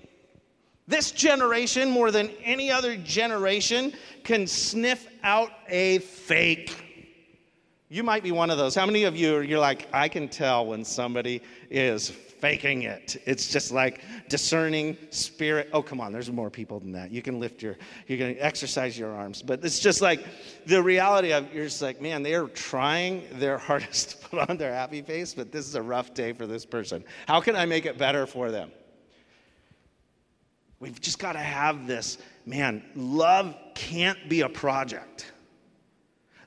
This 0.87 1.11
generation, 1.11 1.89
more 1.89 2.11
than 2.11 2.29
any 2.43 2.71
other 2.71 2.95
generation, 2.95 3.93
can 4.23 4.47
sniff 4.47 5.07
out 5.21 5.51
a 5.67 5.99
fake. 5.99 6.83
You 7.89 8.03
might 8.03 8.23
be 8.23 8.31
one 8.31 8.49
of 8.49 8.57
those. 8.57 8.75
How 8.75 8.85
many 8.85 9.03
of 9.03 9.15
you 9.15 9.35
are 9.35 9.43
you're 9.43 9.59
like, 9.59 9.87
I 9.93 10.07
can 10.07 10.29
tell 10.29 10.65
when 10.65 10.85
somebody 10.85 11.41
is 11.69 12.09
faking 12.09 12.83
it. 12.83 13.21
It's 13.25 13.51
just 13.51 13.71
like 13.71 14.01
discerning 14.29 14.95
spirit. 15.09 15.69
Oh, 15.73 15.81
come 15.81 15.99
on, 15.99 16.11
there's 16.11 16.31
more 16.31 16.49
people 16.49 16.79
than 16.79 16.91
that. 16.91 17.11
You 17.11 17.21
can 17.21 17.39
lift 17.39 17.61
your, 17.61 17.77
going 18.07 18.35
to 18.35 18.39
exercise 18.39 18.97
your 18.97 19.11
arms. 19.11 19.41
But 19.41 19.63
it's 19.65 19.79
just 19.79 20.01
like 20.01 20.25
the 20.65 20.81
reality 20.81 21.33
of 21.33 21.53
you're 21.53 21.65
just 21.65 21.81
like, 21.81 22.01
man, 22.01 22.23
they're 22.23 22.47
trying 22.47 23.23
their 23.33 23.57
hardest 23.57 24.11
to 24.11 24.29
put 24.29 24.49
on 24.49 24.57
their 24.57 24.73
happy 24.73 25.01
face, 25.01 25.33
but 25.33 25.51
this 25.51 25.67
is 25.67 25.75
a 25.75 25.81
rough 25.81 26.13
day 26.13 26.33
for 26.33 26.45
this 26.45 26.65
person. 26.65 27.03
How 27.27 27.41
can 27.41 27.55
I 27.55 27.65
make 27.65 27.85
it 27.85 27.97
better 27.97 28.27
for 28.27 28.51
them? 28.51 28.71
We've 30.79 30.99
just 30.99 31.19
got 31.19 31.33
to 31.33 31.39
have 31.39 31.87
this 31.87 32.17
man, 32.45 32.83
love 32.95 33.55
can't 33.73 34.29
be 34.29 34.41
a 34.41 34.49
project. 34.49 35.31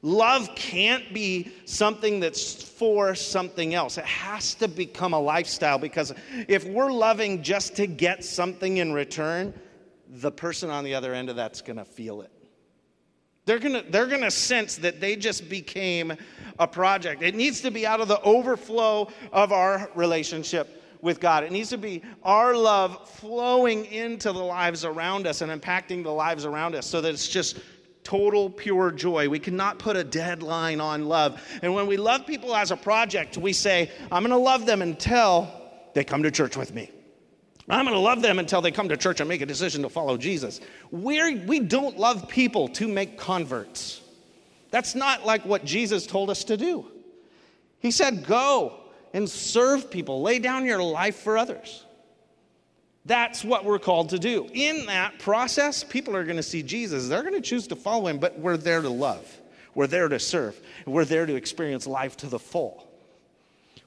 Love 0.03 0.55
can't 0.55 1.13
be 1.13 1.53
something 1.67 2.21
that's 2.21 2.63
for 2.63 3.15
something 3.15 3.75
else. 3.75 3.99
It 3.99 4.07
has 4.07 4.55
to 4.55 4.69
become 4.69 5.13
a 5.13 5.21
lifestyle 5.21 5.79
because 5.79 6.15
if 6.49 6.65
we're 6.65 6.91
loving 6.91 7.43
just 7.43 7.77
to 7.77 7.87
get 7.87 8.25
something 8.25 8.79
in 8.79 8.93
return, 8.95 9.53
the 10.09 10.31
person 10.31 10.71
on 10.71 10.85
the 10.85 10.95
other 10.95 11.13
end 11.13 11.29
of 11.29 11.37
that's 11.37 11.61
going 11.61 11.77
to 11.77 11.85
feel 11.85 12.23
it. 12.23 12.31
They're 13.45 13.59
going 13.59 13.75
to 13.75 13.91
they're 13.91 14.07
going 14.07 14.23
to 14.23 14.31
sense 14.31 14.77
that 14.77 15.01
they 15.01 15.17
just 15.17 15.49
became 15.49 16.15
a 16.59 16.67
project. 16.67 17.23
It 17.23 17.35
needs 17.35 17.61
to 17.63 17.71
be 17.71 17.87
out 17.87 18.01
of 18.01 18.09
the 18.09 18.21
overflow 18.23 19.09
of 19.33 19.53
our 19.53 19.91
relationship 19.95 20.80
with 21.03 21.21
God. 21.21 21.45
It 21.45 21.53
needs 21.53 21.71
to 21.71 21.79
be 21.79 22.03
our 22.23 22.57
love 22.57 23.09
flowing 23.09 23.87
into 23.87 24.33
the 24.33 24.39
lives 24.39 24.85
around 24.85 25.27
us 25.27 25.41
and 25.41 25.51
impacting 25.51 26.03
the 26.03 26.11
lives 26.11 26.45
around 26.45 26.75
us 26.75 26.87
so 26.87 27.01
that 27.01 27.13
it's 27.13 27.29
just 27.29 27.59
total 28.05 28.51
pure 28.51 28.91
joy. 28.91 29.29
We 29.29 29.39
cannot 29.39 29.79
put 29.79 29.97
a 29.97 30.05
deadline 30.05 30.81
on 30.81 31.07
love. 31.07 31.43
And 31.63 31.75
when 31.75 31.87
we 31.87 31.97
love 31.97 32.27
people 32.27 32.55
as 32.55 32.71
a 32.71 32.77
project, 32.77 33.37
we 33.37 33.53
say, 33.53 33.91
I'm 34.11 34.23
going 34.23 34.31
to 34.31 34.37
love 34.37 34.67
them 34.67 34.83
until 34.83 35.49
they 35.95 36.05
come 36.05 36.23
to 36.23 36.31
church 36.31 36.57
with 36.57 36.75
me. 36.75 36.91
I'm 37.69 37.85
going 37.85 37.95
to 37.95 38.01
love 38.01 38.21
them 38.21 38.39
until 38.39 38.63
they 38.63 38.73
come 38.73 38.89
to 38.89 38.97
church 38.97 39.21
and 39.21 39.29
make 39.29 39.43
a 39.43 39.47
decision 39.47 39.83
to 39.83 39.89
follow 39.89 40.17
Jesus. 40.17 40.61
We're, 40.91 41.37
we 41.45 41.61
don't 41.61 41.99
love 41.99 42.29
people 42.29 42.69
to 42.69 42.89
make 42.89 43.17
converts. 43.17 44.01
That's 44.71 44.95
not 44.95 45.25
like 45.25 45.45
what 45.45 45.65
Jesus 45.65 46.07
told 46.07 46.31
us 46.31 46.45
to 46.45 46.57
do. 46.57 46.87
He 47.79 47.91
said, 47.91 48.27
Go 48.27 48.80
and 49.13 49.29
serve 49.29 49.91
people, 49.91 50.23
lay 50.23 50.39
down 50.39 50.65
your 50.65 50.83
life 50.83 51.17
for 51.17 51.37
others. 51.37 51.85
That's 53.07 53.43
what 53.43 53.65
we're 53.65 53.79
called 53.79 54.11
to 54.11 54.19
do. 54.19 54.49
In 54.53 54.87
that 54.87 55.19
process, 55.19 55.83
people 55.83 56.15
are 56.15 56.25
going 56.25 56.37
to 56.37 56.43
see 56.43 56.63
Jesus. 56.63 57.09
They're 57.09 57.23
going 57.23 57.35
to 57.35 57.41
choose 57.41 57.67
to 57.69 57.77
follow 57.77 58.09
him, 58.09 58.19
but 58.19 58.39
we're 58.39 58.57
there 58.57 58.83
to 58.83 58.91
love. 58.91 59.41
We're 59.75 59.87
there 59.87 60.09
to 60.09 60.19
serve. 60.19 60.61
We're 60.87 61.05
there 61.05 61.27
to 61.27 61.35
experience 61.35 61.87
life 61.87 62.17
to 62.19 62.27
the 62.27 62.39
full. 62.39 62.87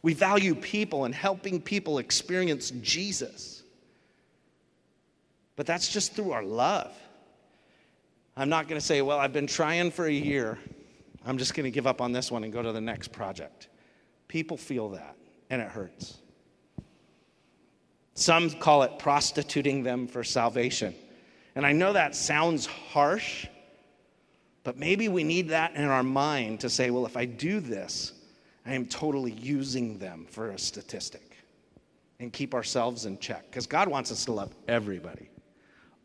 We 0.01 0.13
value 0.13 0.55
people 0.55 1.05
and 1.05 1.13
helping 1.13 1.61
people 1.61 1.99
experience 1.99 2.71
Jesus. 2.81 3.63
But 5.55 5.65
that's 5.65 5.91
just 5.91 6.13
through 6.13 6.31
our 6.31 6.43
love. 6.43 6.91
I'm 8.35 8.49
not 8.49 8.67
going 8.67 8.79
to 8.79 8.85
say, 8.85 9.01
well, 9.01 9.19
I've 9.19 9.33
been 9.33 9.47
trying 9.47 9.91
for 9.91 10.05
a 10.05 10.11
year. 10.11 10.57
I'm 11.25 11.37
just 11.37 11.53
going 11.53 11.65
to 11.65 11.71
give 11.71 11.85
up 11.85 12.01
on 12.01 12.11
this 12.11 12.31
one 12.31 12.43
and 12.43 12.51
go 12.51 12.61
to 12.61 12.71
the 12.71 12.81
next 12.81 13.09
project. 13.09 13.67
People 14.33 14.57
feel 14.57 14.89
that, 14.89 15.15
and 15.51 15.61
it 15.61 15.67
hurts. 15.67 16.17
Some 18.15 18.49
call 18.49 18.81
it 18.81 18.97
prostituting 18.97 19.83
them 19.83 20.07
for 20.07 20.23
salvation. 20.23 20.95
And 21.53 21.67
I 21.67 21.71
know 21.71 21.93
that 21.93 22.15
sounds 22.15 22.65
harsh, 22.65 23.45
but 24.63 24.75
maybe 24.75 25.07
we 25.07 25.23
need 25.23 25.49
that 25.49 25.75
in 25.75 25.83
our 25.83 26.01
mind 26.01 26.61
to 26.61 26.69
say, 26.71 26.89
well, 26.89 27.05
if 27.05 27.15
I 27.15 27.25
do 27.25 27.59
this, 27.59 28.13
I 28.65 28.73
am 28.73 28.87
totally 28.87 29.33
using 29.33 29.99
them 29.99 30.25
for 30.27 30.49
a 30.49 30.57
statistic 30.57 31.37
and 32.19 32.33
keep 32.33 32.55
ourselves 32.55 33.05
in 33.05 33.19
check. 33.19 33.45
Because 33.51 33.67
God 33.67 33.87
wants 33.87 34.11
us 34.11 34.25
to 34.25 34.31
love 34.31 34.55
everybody, 34.67 35.29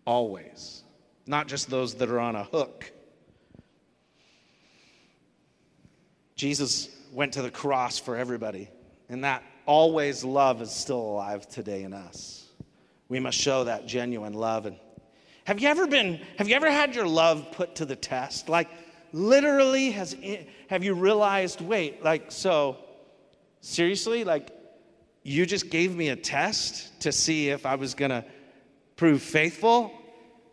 always, 0.04 0.82
not 1.24 1.48
just 1.48 1.70
those 1.70 1.94
that 1.94 2.10
are 2.10 2.20
on 2.20 2.36
a 2.36 2.44
hook. 2.44 2.92
Jesus 6.36 6.90
went 7.12 7.34
to 7.34 7.42
the 7.42 7.50
cross 7.50 7.98
for 7.98 8.16
everybody. 8.16 8.68
And 9.08 9.24
that 9.24 9.42
always 9.66 10.24
love 10.24 10.62
is 10.62 10.70
still 10.70 11.00
alive 11.00 11.48
today 11.48 11.82
in 11.82 11.92
us. 11.92 12.46
We 13.08 13.20
must 13.20 13.38
show 13.38 13.64
that 13.64 13.86
genuine 13.86 14.34
love. 14.34 14.66
And 14.66 14.76
have 15.44 15.60
you 15.60 15.68
ever 15.68 15.86
been, 15.86 16.20
have 16.36 16.48
you 16.48 16.56
ever 16.56 16.70
had 16.70 16.94
your 16.94 17.06
love 17.06 17.52
put 17.52 17.76
to 17.76 17.86
the 17.86 17.96
test? 17.96 18.48
Like, 18.48 18.68
literally, 19.12 19.90
has, 19.92 20.14
have 20.68 20.84
you 20.84 20.94
realized, 20.94 21.60
wait, 21.60 22.04
like, 22.04 22.30
so, 22.30 22.76
seriously, 23.60 24.24
like, 24.24 24.50
you 25.22 25.46
just 25.46 25.70
gave 25.70 25.94
me 25.94 26.08
a 26.10 26.16
test 26.16 27.00
to 27.00 27.12
see 27.12 27.48
if 27.48 27.66
I 27.66 27.76
was 27.76 27.94
going 27.94 28.10
to 28.10 28.24
prove 28.96 29.22
faithful? 29.22 29.92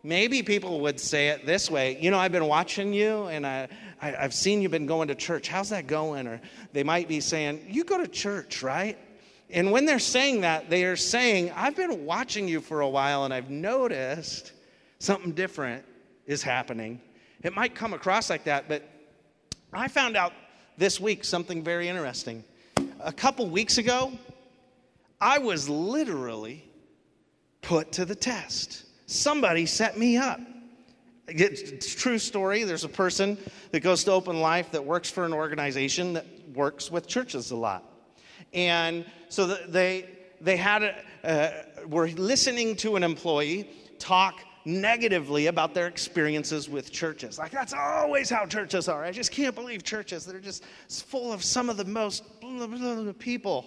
Maybe 0.02 0.42
people 0.42 0.80
would 0.80 1.00
say 1.00 1.28
it 1.28 1.44
this 1.46 1.70
way 1.70 1.98
You 2.00 2.10
know, 2.10 2.18
I've 2.18 2.32
been 2.32 2.46
watching 2.46 2.92
you 2.94 3.24
and 3.24 3.46
I, 3.46 3.68
I, 4.00 4.10
have 4.10 4.34
seen 4.34 4.62
you've 4.62 4.72
been 4.72 4.86
going 4.86 5.08
to 5.08 5.14
church. 5.14 5.48
How's 5.48 5.70
that 5.70 5.86
going? 5.86 6.26
Or 6.26 6.40
they 6.72 6.82
might 6.82 7.08
be 7.08 7.20
saying, 7.20 7.66
You 7.68 7.84
go 7.84 7.98
to 7.98 8.08
church, 8.08 8.62
right? 8.62 8.98
And 9.50 9.70
when 9.70 9.86
they're 9.86 9.98
saying 9.98 10.40
that, 10.40 10.70
they 10.70 10.84
are 10.84 10.96
saying, 10.96 11.52
I've 11.54 11.76
been 11.76 12.04
watching 12.04 12.48
you 12.48 12.60
for 12.60 12.80
a 12.80 12.88
while 12.88 13.24
and 13.24 13.32
I've 13.32 13.50
noticed 13.50 14.52
something 14.98 15.32
different 15.32 15.84
is 16.26 16.42
happening. 16.42 17.00
It 17.42 17.54
might 17.54 17.74
come 17.74 17.94
across 17.94 18.28
like 18.28 18.44
that, 18.44 18.68
but 18.68 18.82
I 19.72 19.88
found 19.88 20.16
out 20.16 20.32
this 20.76 21.00
week 21.00 21.24
something 21.24 21.62
very 21.62 21.88
interesting. 21.88 22.42
A 23.00 23.12
couple 23.12 23.48
weeks 23.48 23.78
ago, 23.78 24.12
I 25.20 25.38
was 25.38 25.68
literally 25.68 26.64
put 27.62 27.92
to 27.92 28.04
the 28.04 28.14
test. 28.14 28.84
Somebody 29.06 29.66
set 29.66 29.96
me 29.96 30.16
up. 30.16 30.40
It's 31.28 31.94
true 31.94 32.18
story. 32.18 32.62
There's 32.62 32.84
a 32.84 32.88
person 32.88 33.36
that 33.72 33.80
goes 33.80 34.04
to 34.04 34.12
Open 34.12 34.40
Life 34.40 34.70
that 34.72 34.84
works 34.84 35.10
for 35.10 35.24
an 35.24 35.32
organization 35.32 36.12
that 36.12 36.26
works 36.54 36.90
with 36.90 37.08
churches 37.08 37.50
a 37.50 37.56
lot. 37.56 37.84
And 38.52 39.04
so 39.28 39.46
they, 39.46 40.08
they 40.40 40.56
had 40.56 40.82
a, 40.82 40.94
uh, 41.24 41.50
were 41.86 42.08
listening 42.08 42.76
to 42.76 42.96
an 42.96 43.02
employee 43.02 43.70
talk 43.98 44.40
negatively 44.64 45.46
about 45.46 45.74
their 45.74 45.86
experiences 45.86 46.68
with 46.68 46.92
churches. 46.92 47.38
Like, 47.38 47.52
that's 47.52 47.72
always 47.72 48.30
how 48.30 48.46
churches 48.46 48.88
are. 48.88 49.04
I 49.04 49.12
just 49.12 49.30
can't 49.30 49.54
believe 49.54 49.84
churches. 49.84 50.26
They're 50.26 50.40
just 50.40 50.64
full 50.88 51.32
of 51.32 51.42
some 51.42 51.70
of 51.70 51.76
the 51.76 51.84
most 51.84 52.24
people. 53.18 53.64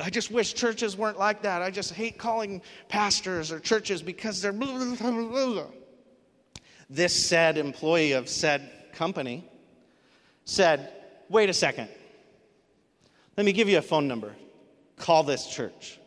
I 0.00 0.08
just 0.10 0.30
wish 0.30 0.54
churches 0.54 0.96
weren't 0.96 1.18
like 1.18 1.42
that. 1.42 1.60
I 1.60 1.70
just 1.70 1.92
hate 1.92 2.16
calling 2.18 2.62
pastors 2.88 3.52
or 3.52 3.60
churches 3.60 4.02
because 4.02 4.40
they're. 4.40 4.52
This 6.90 7.14
said 7.14 7.58
employee 7.58 8.12
of 8.12 8.28
said 8.28 8.70
company 8.92 9.44
said, 10.44 10.92
Wait 11.28 11.48
a 11.48 11.54
second. 11.54 11.88
Let 13.36 13.46
me 13.46 13.52
give 13.52 13.68
you 13.68 13.78
a 13.78 13.82
phone 13.82 14.06
number. 14.06 14.34
Call 14.96 15.22
this 15.22 15.46
church. 15.46 15.98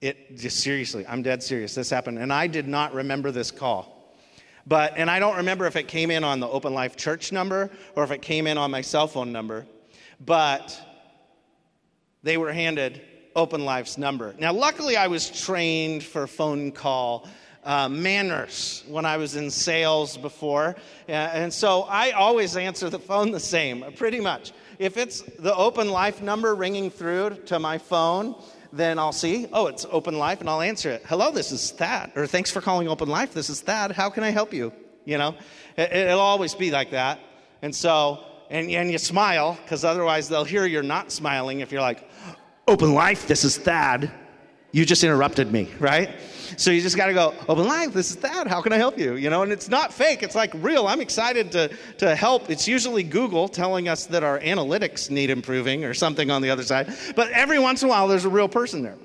It 0.00 0.36
just 0.36 0.60
seriously, 0.60 1.06
I'm 1.06 1.22
dead 1.22 1.42
serious. 1.42 1.74
This 1.74 1.90
happened. 1.90 2.18
And 2.18 2.32
I 2.32 2.46
did 2.46 2.68
not 2.68 2.94
remember 2.94 3.30
this 3.30 3.50
call. 3.50 4.16
But, 4.66 4.94
and 4.96 5.10
I 5.10 5.18
don't 5.18 5.36
remember 5.38 5.66
if 5.66 5.74
it 5.74 5.88
came 5.88 6.10
in 6.10 6.22
on 6.22 6.38
the 6.38 6.48
Open 6.48 6.72
Life 6.72 6.96
Church 6.96 7.32
number 7.32 7.70
or 7.96 8.04
if 8.04 8.12
it 8.12 8.22
came 8.22 8.46
in 8.46 8.58
on 8.58 8.70
my 8.70 8.80
cell 8.80 9.08
phone 9.08 9.32
number. 9.32 9.66
But 10.24 10.78
they 12.22 12.36
were 12.36 12.52
handed 12.52 13.00
Open 13.34 13.64
Life's 13.64 13.98
number. 13.98 14.34
Now, 14.38 14.52
luckily, 14.52 14.96
I 14.96 15.08
was 15.08 15.28
trained 15.30 16.04
for 16.04 16.26
phone 16.26 16.70
call 16.70 17.28
uh, 17.64 17.88
manners 17.88 18.84
when 18.88 19.04
I 19.04 19.16
was 19.16 19.36
in 19.36 19.50
sales 19.50 20.16
before. 20.16 20.76
And 21.08 21.52
so 21.52 21.82
I 21.82 22.10
always 22.12 22.56
answer 22.56 22.90
the 22.90 22.98
phone 22.98 23.30
the 23.30 23.40
same, 23.40 23.84
pretty 23.96 24.20
much. 24.20 24.52
If 24.78 24.96
it's 24.96 25.22
the 25.38 25.54
Open 25.54 25.90
Life 25.90 26.22
number 26.22 26.54
ringing 26.54 26.90
through 26.90 27.38
to 27.46 27.58
my 27.58 27.78
phone, 27.78 28.34
then 28.72 28.98
I'll 28.98 29.12
see, 29.12 29.46
oh, 29.52 29.66
it's 29.66 29.86
Open 29.90 30.18
Life, 30.18 30.40
and 30.40 30.48
I'll 30.48 30.62
answer 30.62 30.90
it. 30.90 31.02
Hello, 31.06 31.30
this 31.30 31.52
is 31.52 31.70
Thad. 31.72 32.12
Or 32.16 32.26
thanks 32.26 32.50
for 32.50 32.60
calling 32.60 32.88
Open 32.88 33.08
Life. 33.08 33.34
This 33.34 33.50
is 33.50 33.60
Thad. 33.60 33.92
How 33.92 34.08
can 34.08 34.24
I 34.24 34.30
help 34.30 34.52
you? 34.52 34.72
You 35.04 35.18
know, 35.18 35.34
it, 35.76 36.06
will 36.06 36.20
always 36.20 36.54
be 36.54 36.70
like 36.70 36.90
that. 36.92 37.20
And 37.60 37.74
so, 37.74 38.24
and, 38.50 38.70
and 38.70 38.90
you 38.90 38.98
smile, 38.98 39.58
because 39.62 39.84
otherwise 39.84 40.28
they'll 40.28 40.44
hear 40.44 40.64
you're 40.64 40.82
not 40.82 41.12
smiling 41.12 41.60
if 41.60 41.70
you're 41.70 41.82
like, 41.82 42.08
Open 42.66 42.94
Life, 42.94 43.28
this 43.28 43.44
is 43.44 43.58
Thad. 43.58 44.10
You 44.72 44.86
just 44.86 45.04
interrupted 45.04 45.52
me, 45.52 45.68
right? 45.78 46.10
So 46.56 46.70
you 46.70 46.80
just 46.80 46.96
got 46.96 47.06
to 47.06 47.14
go, 47.14 47.34
open 47.48 47.66
life, 47.66 47.92
this 47.92 48.10
is 48.10 48.16
Thad. 48.16 48.46
How 48.46 48.60
can 48.62 48.72
I 48.72 48.76
help 48.76 48.98
you? 48.98 49.16
You 49.16 49.30
know, 49.30 49.42
and 49.42 49.52
it's 49.52 49.68
not 49.68 49.92
fake. 49.92 50.22
It's 50.22 50.34
like 50.34 50.50
real. 50.54 50.86
I'm 50.86 51.00
excited 51.00 51.52
to, 51.52 51.70
to 51.98 52.14
help. 52.14 52.50
It's 52.50 52.66
usually 52.66 53.02
Google 53.02 53.48
telling 53.48 53.88
us 53.88 54.06
that 54.06 54.22
our 54.22 54.38
analytics 54.40 55.10
need 55.10 55.30
improving 55.30 55.84
or 55.84 55.92
something 55.94 56.30
on 56.30 56.42
the 56.42 56.50
other 56.50 56.62
side. 56.62 56.92
But 57.16 57.30
every 57.30 57.58
once 57.58 57.82
in 57.82 57.88
a 57.88 57.90
while, 57.90 58.08
there's 58.08 58.24
a 58.24 58.30
real 58.30 58.48
person 58.48 58.82
there. 58.82 58.96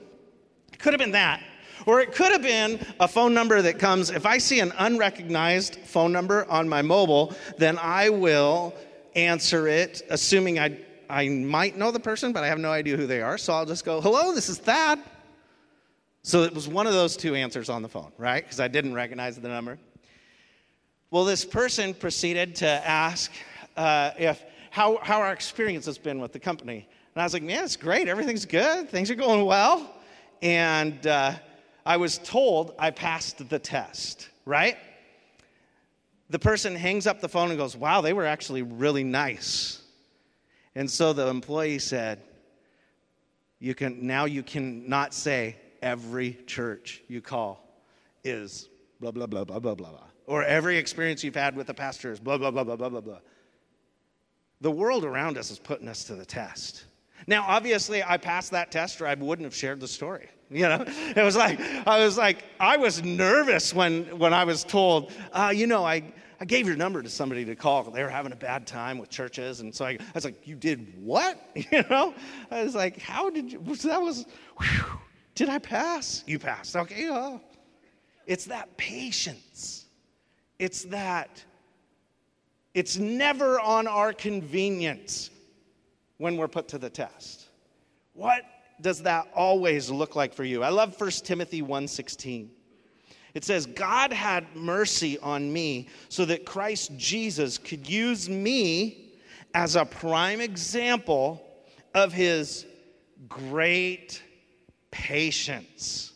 It 0.71 0.79
could 0.79 0.93
have 0.93 0.99
been 0.99 1.11
that. 1.11 1.41
Or 1.85 2.01
it 2.01 2.13
could 2.13 2.31
have 2.31 2.41
been 2.41 2.85
a 2.99 3.07
phone 3.07 3.33
number 3.33 3.61
that 3.61 3.79
comes, 3.79 4.09
if 4.09 4.25
I 4.25 4.37
see 4.37 4.59
an 4.59 4.73
unrecognized 4.77 5.75
phone 5.77 6.11
number 6.11 6.49
on 6.49 6.67
my 6.67 6.81
mobile, 6.81 7.33
then 7.57 7.77
I 7.77 8.09
will 8.09 8.73
answer 9.15 9.67
it, 9.67 10.01
assuming 10.09 10.59
I, 10.59 10.77
I 11.09 11.29
might 11.29 11.77
know 11.77 11.91
the 11.91 11.99
person, 11.99 12.33
but 12.33 12.43
I 12.43 12.47
have 12.47 12.59
no 12.59 12.71
idea 12.71 12.97
who 12.97 13.07
they 13.07 13.21
are. 13.21 13.37
So 13.37 13.53
I'll 13.53 13.65
just 13.65 13.85
go, 13.85 14.01
hello, 14.01 14.33
this 14.33 14.49
is 14.49 14.57
Thad. 14.57 14.99
So 16.27 16.43
it 16.43 16.53
was 16.53 16.67
one 16.67 16.87
of 16.87 16.91
those 16.91 17.15
two 17.15 17.35
answers 17.35 17.69
on 17.69 17.81
the 17.81 17.87
phone, 17.87 18.11
right? 18.17 18.43
Because 18.43 18.59
I 18.59 18.67
didn't 18.67 18.93
recognize 18.93 19.39
the 19.39 19.47
number. 19.47 19.79
Well, 21.09 21.23
this 21.23 21.45
person 21.45 21.93
proceeded 21.93 22.53
to 22.57 22.67
ask 22.67 23.31
uh, 23.77 24.11
if 24.19 24.43
how, 24.69 24.97
how 25.01 25.21
our 25.21 25.31
experience 25.31 25.85
has 25.85 25.97
been 25.97 26.19
with 26.19 26.33
the 26.33 26.39
company. 26.39 26.85
And 27.15 27.21
I 27.21 27.23
was 27.23 27.31
like, 27.31 27.43
man, 27.43 27.63
it's 27.63 27.77
great. 27.77 28.09
Everything's 28.09 28.43
good. 28.45 28.89
Things 28.89 29.09
are 29.09 29.15
going 29.15 29.45
well. 29.45 29.89
And 30.41 31.07
uh, 31.07 31.35
I 31.85 31.95
was 31.95 32.17
told 32.17 32.75
I 32.77 32.91
passed 32.91 33.47
the 33.47 33.57
test, 33.57 34.27
right? 34.43 34.75
The 36.29 36.39
person 36.39 36.75
hangs 36.75 37.07
up 37.07 37.21
the 37.21 37.29
phone 37.29 37.51
and 37.51 37.57
goes, 37.57 37.77
wow, 37.77 38.01
they 38.01 38.11
were 38.11 38.25
actually 38.25 38.63
really 38.63 39.05
nice. 39.05 39.81
And 40.75 40.91
so 40.91 41.13
the 41.13 41.27
employee 41.27 41.79
said, 41.79 42.21
you 43.59 43.73
can 43.73 44.05
now 44.05 44.25
you 44.25 44.43
cannot 44.43 45.13
say 45.13 45.55
every 45.81 46.33
church 46.45 47.01
you 47.07 47.21
call 47.21 47.63
is 48.23 48.69
blah, 48.99 49.11
blah, 49.11 49.27
blah, 49.27 49.43
blah, 49.43 49.59
blah, 49.59 49.75
blah, 49.75 49.91
blah. 49.91 50.03
Or 50.25 50.43
every 50.43 50.77
experience 50.77 51.23
you've 51.23 51.35
had 51.35 51.55
with 51.55 51.67
the 51.67 51.73
pastor 51.73 52.11
is 52.11 52.19
blah, 52.19 52.37
blah, 52.37 52.51
blah, 52.51 52.63
blah, 52.63 52.75
blah, 52.75 52.89
blah, 52.89 53.01
blah. 53.01 53.19
The 54.61 54.71
world 54.71 55.05
around 55.05 55.37
us 55.37 55.51
is 55.51 55.59
putting 55.59 55.87
us 55.87 56.03
to 56.05 56.15
the 56.15 56.25
test. 56.25 56.85
Now, 57.27 57.45
obviously, 57.47 58.03
I 58.03 58.17
passed 58.17 58.51
that 58.51 58.71
test 58.71 59.01
or 59.01 59.07
I 59.07 59.13
wouldn't 59.13 59.45
have 59.45 59.55
shared 59.55 59.79
the 59.79 59.87
story. 59.87 60.29
You 60.49 60.63
know, 60.63 60.85
it 60.87 61.23
was 61.23 61.35
like, 61.35 61.59
I 61.59 61.99
was 61.99 62.17
like, 62.17 62.43
I 62.59 62.77
was 62.77 63.03
nervous 63.03 63.73
when, 63.73 64.17
when 64.17 64.33
I 64.33 64.45
was 64.45 64.63
told, 64.63 65.11
uh, 65.33 65.51
you 65.53 65.67
know, 65.67 65.83
I, 65.83 66.03
I 66.39 66.45
gave 66.45 66.67
your 66.67 66.77
number 66.77 67.01
to 67.01 67.09
somebody 67.09 67.43
to 67.45 67.55
call. 67.55 67.83
They 67.83 68.01
were 68.01 68.09
having 68.09 68.31
a 68.31 68.37
bad 68.37 68.65
time 68.65 68.97
with 68.97 69.09
churches. 69.09 69.59
And 69.59 69.75
so 69.75 69.85
I, 69.85 69.89
I 69.89 69.97
was 70.13 70.23
like, 70.23 70.47
you 70.47 70.55
did 70.55 70.93
what? 71.03 71.37
You 71.55 71.83
know, 71.89 72.13
I 72.49 72.63
was 72.63 72.75
like, 72.75 72.99
how 72.99 73.29
did 73.29 73.51
you, 73.51 73.59
that 73.59 74.01
was, 74.01 74.25
whew. 74.59 74.99
Did 75.37 75.49
I 75.49 75.59
pass? 75.59 76.23
You 76.25 76.39
passed. 76.39 76.75
Okay. 76.75 77.09
Oh. 77.11 77.39
It's 78.25 78.45
that 78.45 78.75
patience. 78.75 79.85
It's 80.57 80.81
that. 80.85 81.43
It's 82.73 82.97
never 82.97 83.59
on 83.59 83.85
our 83.85 84.13
convenience 84.13 85.29
when 86.17 86.37
we're 86.37 86.47
put 86.47 86.67
to 86.69 86.79
the 86.79 86.89
test. 86.89 87.49
What 88.13 88.45
does 88.81 89.03
that 89.03 89.27
always 89.35 89.91
look 89.91 90.15
like 90.15 90.33
for 90.33 90.43
you? 90.43 90.63
I 90.63 90.69
love 90.69 90.99
1 90.99 91.23
Timothy 91.23 91.61
1:16. 91.61 92.49
It 93.35 93.45
says, 93.45 93.67
God 93.67 94.11
had 94.11 94.55
mercy 94.55 95.19
on 95.19 95.53
me 95.53 95.87
so 96.09 96.25
that 96.25 96.45
Christ 96.45 96.97
Jesus 96.97 97.59
could 97.59 97.87
use 97.87 98.27
me 98.27 99.13
as 99.53 99.75
a 99.75 99.85
prime 99.85 100.41
example 100.41 101.45
of 101.93 102.11
his 102.11 102.65
great 103.29 104.23
patience 104.91 106.13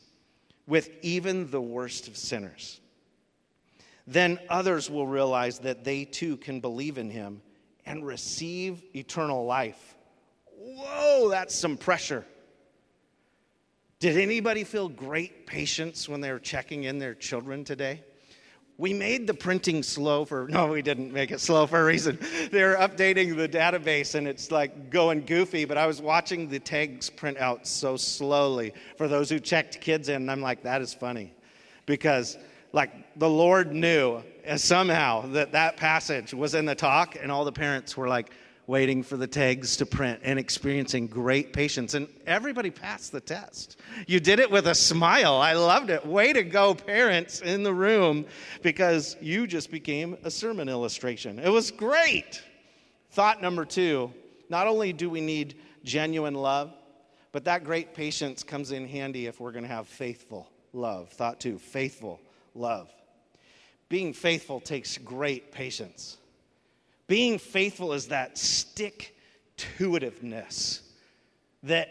with 0.68 0.90
even 1.02 1.50
the 1.52 1.62
worst 1.62 2.08
of 2.08 2.16
sinners. 2.16 2.80
Then 4.08 4.40
others 4.50 4.90
will 4.90 5.08
realize 5.08 5.60
that 5.60 5.84
they 5.84 6.06
too 6.06 6.38
can 6.38 6.60
believe 6.60 6.98
in 6.98 7.10
him 7.10 7.42
and 7.86 8.06
receive 8.06 8.84
eternal 8.96 9.46
life. 9.46 9.96
Whoa, 10.58 11.30
that's 11.30 11.56
some 11.56 11.78
pressure. 11.78 12.26
Did 14.00 14.18
anybody 14.18 14.64
feel 14.64 14.90
great 14.90 15.46
patience 15.46 16.10
when 16.10 16.22
they 16.22 16.32
were 16.32 16.40
checking 16.40 16.86
in 16.86 16.98
their 16.98 17.14
children 17.14 17.64
today? 17.64 18.04
We 18.82 18.94
made 18.94 19.28
the 19.28 19.36
printing 19.36 19.84
slow 19.84 20.26
for, 20.26 20.48
no, 20.50 20.66
we 20.66 20.82
didn't 20.82 21.14
make 21.14 21.30
it 21.30 21.40
slow 21.40 21.68
for 21.68 21.82
a 21.82 21.86
reason. 21.86 22.18
They're 22.50 22.78
updating 22.78 23.38
the 23.38 23.48
database 23.48 24.16
and 24.16 24.28
it's 24.28 24.50
like 24.50 24.90
going 24.90 25.24
goofy, 25.28 25.66
but 25.66 25.78
I 25.78 25.86
was 25.86 26.02
watching 26.02 26.50
the 26.50 26.58
tags 26.58 27.08
print 27.08 27.38
out 27.38 27.68
so 27.68 27.96
slowly 27.96 28.74
for 28.98 29.08
those 29.08 29.30
who 29.30 29.40
checked 29.40 29.80
kids 29.82 30.10
in, 30.10 30.16
and 30.16 30.32
I'm 30.32 30.42
like, 30.42 30.64
that 30.64 30.82
is 30.82 30.96
funny. 30.96 31.32
Because, 31.86 32.40
like, 32.74 32.92
the 33.20 33.30
Lord 33.30 33.72
knew 33.72 34.24
uh, 34.48 34.58
somehow 34.58 35.28
that 35.28 35.52
that 35.52 35.78
passage 35.78 36.34
was 36.34 36.56
in 36.56 36.66
the 36.66 36.74
talk, 36.74 37.16
and 37.22 37.32
all 37.32 37.46
the 37.46 37.52
parents 37.52 37.96
were 37.96 38.08
like, 38.08 38.32
waiting 38.68 39.04
for 39.04 39.18
the 39.18 39.28
tags 39.28 39.78
to 39.78 39.86
print 39.86 40.20
and 40.24 40.38
experiencing 40.38 41.08
great 41.08 41.52
patience. 41.52 41.94
And 41.94 42.08
everybody 42.26 42.70
passed 42.70 43.12
the 43.12 43.20
test. 43.20 43.78
You 44.08 44.20
did 44.20 44.40
it 44.40 44.50
with 44.50 44.68
a 44.68 44.76
smile. 44.76 45.36
I 45.36 45.54
loved 45.54 45.90
it. 45.90 46.06
Way 46.06 46.34
to 46.34 46.44
go, 46.44 46.74
parents 46.74 47.42
in 47.42 47.64
the 47.64 47.74
room, 47.74 48.26
because 48.62 49.18
you 49.22 49.48
just 49.48 49.72
became 49.72 50.18
a 50.24 50.32
sermon 50.32 50.70
illustration. 50.70 51.40
It 51.40 51.50
was 51.50 51.72
great. 51.72 52.42
Thought 53.12 53.42
number 53.42 53.66
two 53.66 54.14
not 54.50 54.68
only 54.68 54.92
do 54.92 55.10
we 55.10 55.22
need 55.22 55.56
genuine 55.84 56.34
love, 56.34 56.74
but 57.32 57.46
that 57.46 57.64
great 57.64 57.94
patience 57.94 58.44
comes 58.44 58.72
in 58.72 58.88
handy 58.88 59.26
if 59.28 59.40
we're 59.40 59.54
going 59.54 59.64
to 59.64 59.70
have 59.70 59.88
faithful 59.88 60.50
love. 60.74 61.10
Thought 61.10 61.40
two, 61.40 61.58
faithful 61.58 62.20
love. 62.54 62.90
Being 63.88 64.14
faithful 64.14 64.60
takes 64.60 64.98
great 64.98 65.52
patience. 65.52 66.18
Being 67.12 67.40
faithful 67.40 67.92
is 67.92 68.08
that 68.08 68.38
stick 68.38 69.14
to 69.58 69.90
itiveness 69.90 70.80
that 71.62 71.90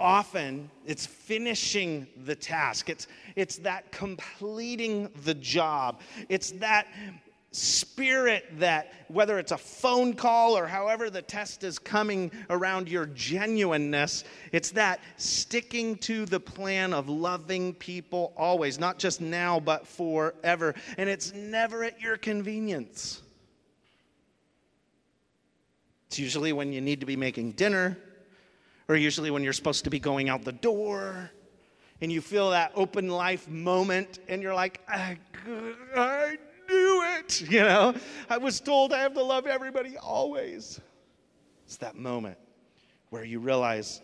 often 0.00 0.68
it's 0.84 1.06
finishing 1.06 2.08
the 2.24 2.34
task. 2.34 2.90
It's, 2.90 3.06
it's 3.36 3.58
that 3.58 3.92
completing 3.92 5.10
the 5.22 5.34
job. 5.34 6.00
It's 6.28 6.50
that 6.54 6.88
spirit 7.52 8.46
that, 8.58 8.94
whether 9.06 9.38
it's 9.38 9.52
a 9.52 9.58
phone 9.58 10.12
call 10.12 10.58
or 10.58 10.66
however 10.66 11.08
the 11.08 11.22
test 11.22 11.62
is 11.62 11.78
coming 11.78 12.32
around 12.50 12.88
your 12.88 13.06
genuineness, 13.06 14.24
it's 14.50 14.72
that 14.72 14.98
sticking 15.18 15.94
to 15.98 16.26
the 16.26 16.40
plan 16.40 16.92
of 16.92 17.08
loving 17.08 17.74
people 17.74 18.32
always, 18.36 18.76
not 18.76 18.98
just 18.98 19.20
now, 19.20 19.60
but 19.60 19.86
forever. 19.86 20.74
And 20.98 21.08
it's 21.08 21.32
never 21.32 21.84
at 21.84 22.00
your 22.00 22.16
convenience. 22.16 23.22
It's 26.08 26.18
usually 26.18 26.52
when 26.52 26.72
you 26.72 26.80
need 26.80 27.00
to 27.00 27.06
be 27.06 27.16
making 27.16 27.52
dinner, 27.52 27.98
or 28.88 28.96
usually 28.96 29.30
when 29.30 29.42
you're 29.42 29.52
supposed 29.52 29.84
to 29.84 29.90
be 29.90 29.98
going 29.98 30.28
out 30.28 30.44
the 30.44 30.52
door, 30.52 31.30
and 32.00 32.12
you 32.12 32.20
feel 32.20 32.50
that 32.50 32.72
open 32.74 33.08
life 33.08 33.48
moment, 33.48 34.20
and 34.28 34.42
you're 34.42 34.54
like, 34.54 34.80
I, 34.88 35.18
I 35.96 36.36
knew 36.68 37.02
it. 37.18 37.42
You 37.50 37.60
know, 37.60 37.94
I 38.30 38.38
was 38.38 38.60
told 38.60 38.92
I 38.92 39.00
have 39.00 39.14
to 39.14 39.22
love 39.22 39.46
everybody 39.46 39.96
always. 39.96 40.80
It's 41.64 41.76
that 41.78 41.96
moment 41.96 42.38
where 43.10 43.24
you 43.24 43.40
realize 43.40 44.00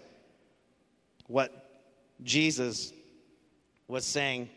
what 1.28 1.82
Jesus 2.24 2.92
was 3.86 4.04
saying 4.04 4.48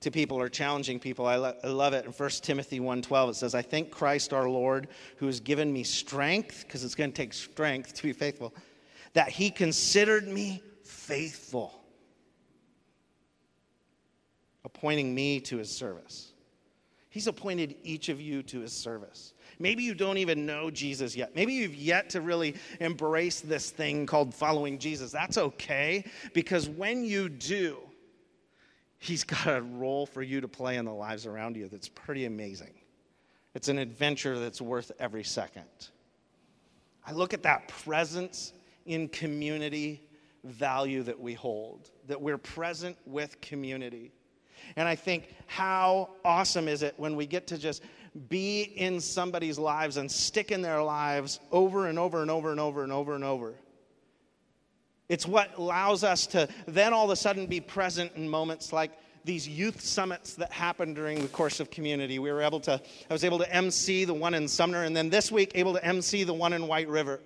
to 0.00 0.10
people 0.10 0.38
or 0.40 0.48
challenging 0.48 0.98
people. 0.98 1.26
I, 1.26 1.36
lo- 1.36 1.56
I 1.62 1.66
love 1.68 1.92
it. 1.92 2.06
In 2.06 2.12
1 2.12 2.30
Timothy 2.42 2.80
1.12, 2.80 3.30
it 3.30 3.36
says, 3.36 3.54
I 3.54 3.62
thank 3.62 3.90
Christ 3.90 4.32
our 4.32 4.48
Lord 4.48 4.88
who 5.16 5.26
has 5.26 5.40
given 5.40 5.72
me 5.72 5.84
strength, 5.84 6.64
because 6.66 6.84
it's 6.84 6.94
going 6.94 7.12
to 7.12 7.16
take 7.16 7.32
strength 7.32 7.94
to 7.94 8.02
be 8.02 8.12
faithful, 8.12 8.54
that 9.12 9.28
he 9.28 9.50
considered 9.50 10.26
me 10.26 10.62
faithful, 10.84 11.78
appointing 14.64 15.14
me 15.14 15.40
to 15.40 15.58
his 15.58 15.70
service. 15.70 16.32
He's 17.10 17.26
appointed 17.26 17.74
each 17.82 18.08
of 18.08 18.20
you 18.20 18.42
to 18.44 18.60
his 18.60 18.72
service. 18.72 19.34
Maybe 19.58 19.82
you 19.82 19.94
don't 19.94 20.16
even 20.16 20.46
know 20.46 20.70
Jesus 20.70 21.14
yet. 21.14 21.34
Maybe 21.34 21.52
you've 21.52 21.74
yet 21.74 22.08
to 22.10 22.20
really 22.20 22.54
embrace 22.78 23.40
this 23.40 23.70
thing 23.70 24.06
called 24.06 24.32
following 24.32 24.78
Jesus. 24.78 25.10
That's 25.10 25.36
okay 25.36 26.04
because 26.32 26.68
when 26.68 27.04
you 27.04 27.28
do, 27.28 27.76
he's 29.00 29.24
got 29.24 29.48
a 29.48 29.62
role 29.62 30.06
for 30.06 30.22
you 30.22 30.40
to 30.40 30.48
play 30.48 30.76
in 30.76 30.84
the 30.84 30.94
lives 30.94 31.26
around 31.26 31.56
you 31.56 31.68
that's 31.68 31.88
pretty 31.88 32.26
amazing. 32.26 32.74
It's 33.54 33.66
an 33.66 33.78
adventure 33.78 34.38
that's 34.38 34.60
worth 34.60 34.92
every 35.00 35.24
second. 35.24 35.64
I 37.04 37.12
look 37.12 37.34
at 37.34 37.42
that 37.42 37.66
presence 37.66 38.52
in 38.86 39.08
community 39.08 40.06
value 40.44 41.02
that 41.02 41.18
we 41.18 41.34
hold, 41.34 41.90
that 42.06 42.20
we're 42.20 42.38
present 42.38 42.96
with 43.06 43.40
community. 43.40 44.12
And 44.76 44.86
I 44.86 44.94
think, 44.94 45.34
how 45.46 46.10
awesome 46.24 46.68
is 46.68 46.82
it 46.82 46.94
when 46.96 47.16
we 47.16 47.26
get 47.26 47.48
to 47.48 47.58
just 47.58 47.82
be 48.28 48.62
in 48.62 49.00
somebody's 49.00 49.58
lives 49.58 49.96
and 49.96 50.10
stick 50.10 50.50
in 50.52 50.62
their 50.62 50.82
lives 50.82 51.40
over 51.50 51.86
and 51.86 51.98
over 51.98 52.22
and 52.22 52.30
over 52.30 52.50
and 52.50 52.60
over 52.60 52.82
and 52.82 52.92
over 52.92 53.14
and 53.14 53.24
over. 53.24 53.54
It's 55.10 55.26
what 55.26 55.58
allows 55.58 56.04
us 56.04 56.28
to 56.28 56.48
then 56.66 56.94
all 56.94 57.06
of 57.06 57.10
a 57.10 57.16
sudden 57.16 57.46
be 57.46 57.60
present 57.60 58.12
in 58.14 58.28
moments 58.28 58.72
like 58.72 58.92
these 59.24 59.46
youth 59.46 59.80
summits 59.80 60.34
that 60.34 60.52
happened 60.52 60.94
during 60.94 61.20
the 61.20 61.28
course 61.28 61.58
of 61.58 61.68
community. 61.68 62.20
We 62.20 62.30
were 62.30 62.42
able 62.42 62.60
to, 62.60 62.80
I 63.10 63.12
was 63.12 63.24
able 63.24 63.40
to 63.40 63.54
MC 63.54 64.04
the 64.04 64.14
one 64.14 64.34
in 64.34 64.46
Sumner, 64.46 64.84
and 64.84 64.96
then 64.96 65.10
this 65.10 65.32
week 65.32 65.50
able 65.56 65.74
to 65.74 65.84
MC 65.84 66.22
the 66.22 66.32
one 66.32 66.52
in 66.52 66.68
White 66.68 66.88
River 66.88 67.20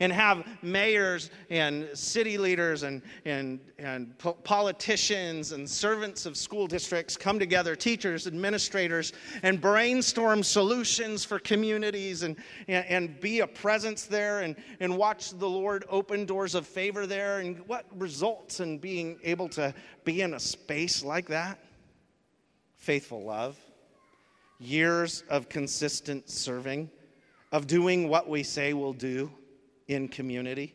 and 0.00 0.12
have 0.12 0.46
mayors 0.62 1.30
and 1.50 1.88
city 1.92 2.38
leaders 2.38 2.84
and, 2.84 3.02
and, 3.24 3.58
and 3.78 4.16
po- 4.18 4.34
politicians 4.34 5.50
and 5.52 5.68
servants 5.68 6.24
of 6.24 6.36
school 6.36 6.68
districts 6.68 7.16
come 7.16 7.38
together, 7.38 7.74
teachers, 7.74 8.26
administrators, 8.28 9.12
and 9.42 9.60
brainstorm 9.60 10.42
solutions 10.42 11.24
for 11.24 11.40
communities 11.40 12.22
and, 12.22 12.36
and, 12.68 12.86
and 12.86 13.20
be 13.20 13.40
a 13.40 13.46
presence 13.46 14.04
there 14.04 14.40
and, 14.40 14.54
and 14.78 14.96
watch 14.96 15.30
the 15.30 15.48
Lord 15.48 15.84
open 15.88 16.24
doors 16.24 16.54
of 16.54 16.66
favor 16.66 17.06
there. 17.06 17.40
And 17.40 17.58
what 17.66 17.84
results 17.96 18.60
in 18.60 18.78
being 18.78 19.18
able 19.24 19.48
to 19.50 19.74
be 20.04 20.22
in 20.22 20.34
a 20.34 20.40
space 20.40 21.02
like 21.02 21.26
that? 21.28 21.58
Faithful 22.76 23.24
love, 23.24 23.58
years 24.60 25.24
of 25.28 25.48
consistent 25.48 26.30
serving, 26.30 26.88
of 27.50 27.66
doing 27.66 28.08
what 28.08 28.28
we 28.28 28.44
say 28.44 28.72
we'll 28.74 28.92
do 28.92 29.32
in 29.88 30.08
community. 30.08 30.74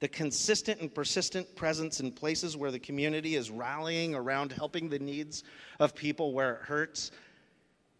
The 0.00 0.08
consistent 0.08 0.80
and 0.80 0.92
persistent 0.94 1.54
presence 1.56 2.00
in 2.00 2.12
places 2.12 2.56
where 2.56 2.70
the 2.70 2.78
community 2.78 3.36
is 3.36 3.50
rallying 3.50 4.14
around 4.14 4.52
helping 4.52 4.88
the 4.88 4.98
needs 4.98 5.44
of 5.78 5.94
people 5.94 6.32
where 6.32 6.54
it 6.54 6.62
hurts. 6.62 7.10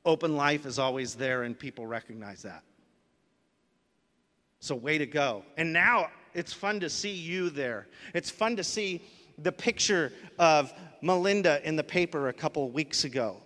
Open 0.04 0.36
life 0.36 0.66
is 0.66 0.78
always 0.78 1.14
there, 1.14 1.42
and 1.42 1.58
people 1.58 1.86
recognize 1.86 2.42
that. 2.42 2.62
So, 4.60 4.74
way 4.74 4.98
to 4.98 5.06
go. 5.06 5.44
And 5.56 5.72
now 5.72 6.08
it's 6.34 6.52
fun 6.52 6.80
to 6.80 6.90
see 6.90 7.12
you 7.12 7.50
there. 7.50 7.86
It's 8.14 8.30
fun 8.30 8.56
to 8.56 8.64
see 8.64 9.02
the 9.38 9.52
picture 9.52 10.12
of 10.38 10.72
Melinda 11.02 11.66
in 11.66 11.76
the 11.76 11.84
paper 11.84 12.28
a 12.28 12.32
couple 12.32 12.70
weeks 12.70 13.04
ago 13.04 13.42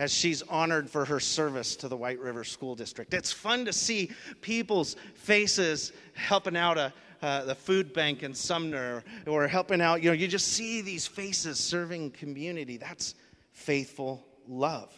as 0.00 0.10
she's 0.10 0.40
honored 0.40 0.88
for 0.88 1.04
her 1.04 1.20
service 1.20 1.76
to 1.76 1.86
the 1.86 1.96
White 1.96 2.18
River 2.20 2.42
School 2.42 2.74
District. 2.74 3.12
It's 3.12 3.30
fun 3.30 3.66
to 3.66 3.72
see 3.72 4.10
people's 4.40 4.96
faces 5.14 5.92
helping 6.14 6.56
out 6.56 6.78
a, 6.78 6.90
uh, 7.20 7.44
the 7.44 7.54
food 7.54 7.92
bank 7.92 8.22
in 8.22 8.32
Sumner 8.32 9.04
or 9.26 9.46
helping 9.46 9.82
out. 9.82 10.02
You 10.02 10.08
know, 10.08 10.14
you 10.14 10.26
just 10.26 10.54
see 10.54 10.80
these 10.80 11.06
faces 11.06 11.60
serving 11.60 12.12
community. 12.12 12.78
That's 12.78 13.14
faithful 13.52 14.24
love. 14.48 14.90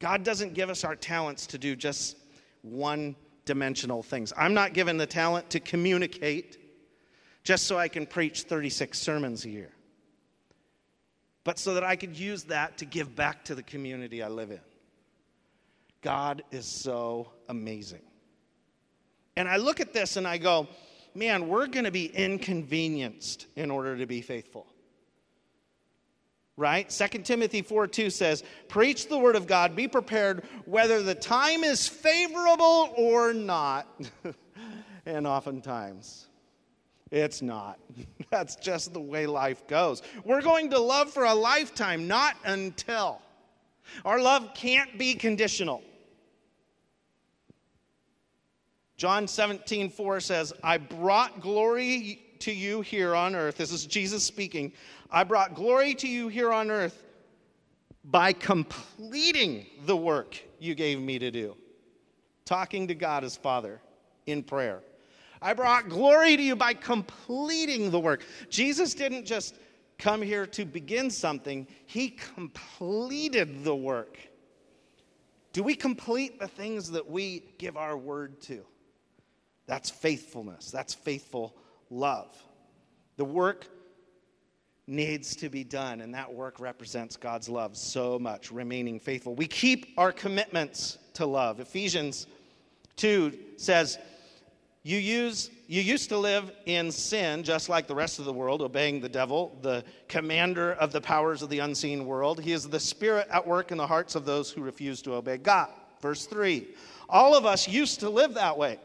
God 0.00 0.24
doesn't 0.24 0.52
give 0.52 0.68
us 0.68 0.82
our 0.82 0.96
talents 0.96 1.46
to 1.46 1.58
do 1.58 1.76
just 1.76 2.16
one 2.62 3.14
dimensional 3.44 4.02
things. 4.02 4.32
I'm 4.36 4.54
not 4.54 4.72
given 4.72 4.96
the 4.96 5.06
talent 5.06 5.50
to 5.50 5.60
communicate 5.60 6.58
just 7.44 7.68
so 7.68 7.78
I 7.78 7.86
can 7.86 8.06
preach 8.06 8.42
36 8.42 8.98
sermons 8.98 9.44
a 9.44 9.50
year 9.50 9.70
but 11.44 11.58
so 11.58 11.74
that 11.74 11.84
I 11.84 11.96
could 11.96 12.18
use 12.18 12.44
that 12.44 12.78
to 12.78 12.84
give 12.84 13.14
back 13.14 13.44
to 13.46 13.54
the 13.54 13.62
community 13.62 14.22
I 14.22 14.28
live 14.28 14.50
in. 14.50 14.60
God 16.02 16.42
is 16.50 16.66
so 16.66 17.32
amazing. 17.48 18.02
And 19.36 19.48
I 19.48 19.56
look 19.56 19.80
at 19.80 19.92
this 19.92 20.16
and 20.16 20.26
I 20.26 20.38
go, 20.38 20.68
man, 21.14 21.48
we're 21.48 21.66
going 21.66 21.84
to 21.84 21.90
be 21.90 22.06
inconvenienced 22.06 23.46
in 23.56 23.70
order 23.70 23.96
to 23.96 24.06
be 24.06 24.20
faithful. 24.20 24.66
Right? 26.56 26.88
2 26.90 27.06
Timothy 27.20 27.62
4 27.62 27.86
2 27.86 28.10
says, 28.10 28.44
Preach 28.68 29.08
the 29.08 29.18
word 29.18 29.36
of 29.36 29.46
God, 29.46 29.74
be 29.74 29.88
prepared 29.88 30.44
whether 30.66 31.02
the 31.02 31.14
time 31.14 31.64
is 31.64 31.88
favorable 31.88 32.92
or 32.96 33.32
not. 33.32 33.88
and 35.06 35.26
oftentimes, 35.26 36.26
it's 37.12 37.42
not. 37.42 37.78
That's 38.30 38.56
just 38.56 38.94
the 38.94 39.00
way 39.00 39.26
life 39.26 39.68
goes. 39.68 40.02
We're 40.24 40.40
going 40.40 40.70
to 40.70 40.78
love 40.80 41.12
for 41.12 41.24
a 41.24 41.34
lifetime, 41.34 42.08
not 42.08 42.36
until. 42.44 43.20
Our 44.04 44.20
love 44.20 44.54
can't 44.54 44.98
be 44.98 45.14
conditional. 45.14 45.82
John 48.96 49.28
17, 49.28 49.90
4 49.90 50.20
says, 50.20 50.52
I 50.62 50.78
brought 50.78 51.40
glory 51.40 52.22
to 52.38 52.52
you 52.52 52.80
here 52.80 53.14
on 53.14 53.34
earth. 53.34 53.58
This 53.58 53.72
is 53.72 53.84
Jesus 53.84 54.24
speaking. 54.24 54.72
I 55.10 55.24
brought 55.24 55.54
glory 55.54 55.94
to 55.96 56.08
you 56.08 56.28
here 56.28 56.50
on 56.50 56.70
earth 56.70 57.02
by 58.04 58.32
completing 58.32 59.66
the 59.84 59.96
work 59.96 60.40
you 60.58 60.74
gave 60.74 60.98
me 60.98 61.18
to 61.18 61.30
do. 61.30 61.56
Talking 62.46 62.88
to 62.88 62.94
God 62.94 63.22
as 63.22 63.36
Father 63.36 63.80
in 64.26 64.42
prayer. 64.42 64.80
I 65.42 65.54
brought 65.54 65.88
glory 65.88 66.36
to 66.36 66.42
you 66.42 66.56
by 66.56 66.74
completing 66.74 67.90
the 67.90 68.00
work. 68.00 68.24
Jesus 68.48 68.94
didn't 68.94 69.26
just 69.26 69.56
come 69.98 70.22
here 70.22 70.46
to 70.46 70.64
begin 70.64 71.10
something, 71.10 71.66
He 71.86 72.10
completed 72.10 73.64
the 73.64 73.74
work. 73.74 74.18
Do 75.52 75.62
we 75.62 75.74
complete 75.74 76.40
the 76.40 76.48
things 76.48 76.90
that 76.92 77.08
we 77.08 77.44
give 77.58 77.76
our 77.76 77.96
word 77.96 78.40
to? 78.42 78.64
That's 79.66 79.90
faithfulness. 79.90 80.70
That's 80.70 80.94
faithful 80.94 81.54
love. 81.90 82.34
The 83.16 83.24
work 83.24 83.66
needs 84.86 85.36
to 85.36 85.48
be 85.48 85.62
done, 85.62 86.00
and 86.00 86.14
that 86.14 86.32
work 86.32 86.58
represents 86.58 87.16
God's 87.16 87.48
love 87.48 87.76
so 87.76 88.18
much, 88.18 88.50
remaining 88.50 88.98
faithful. 88.98 89.34
We 89.34 89.46
keep 89.46 89.94
our 89.96 90.10
commitments 90.10 90.98
to 91.14 91.26
love. 91.26 91.60
Ephesians 91.60 92.26
2 92.96 93.38
says, 93.56 93.98
You, 94.84 94.98
use, 94.98 95.48
you 95.68 95.80
used 95.80 96.08
to 96.08 96.18
live 96.18 96.50
in 96.66 96.90
sin 96.90 97.44
just 97.44 97.68
like 97.68 97.86
the 97.86 97.94
rest 97.94 98.18
of 98.18 98.24
the 98.24 98.32
world, 98.32 98.62
obeying 98.62 99.00
the 99.00 99.08
devil, 99.08 99.56
the 99.62 99.84
commander 100.08 100.72
of 100.72 100.90
the 100.90 101.00
powers 101.00 101.40
of 101.40 101.50
the 101.50 101.60
unseen 101.60 102.04
world. 102.04 102.40
He 102.40 102.50
is 102.50 102.68
the 102.68 102.80
spirit 102.80 103.28
at 103.30 103.46
work 103.46 103.70
in 103.70 103.78
the 103.78 103.86
hearts 103.86 104.16
of 104.16 104.24
those 104.24 104.50
who 104.50 104.60
refuse 104.60 105.00
to 105.02 105.14
obey 105.14 105.36
God. 105.36 105.68
Verse 106.00 106.26
3 106.26 106.66
All 107.08 107.36
of 107.36 107.46
us 107.46 107.68
used 107.68 108.00
to 108.00 108.10
live 108.10 108.34
that 108.34 108.58
way, 108.58 108.80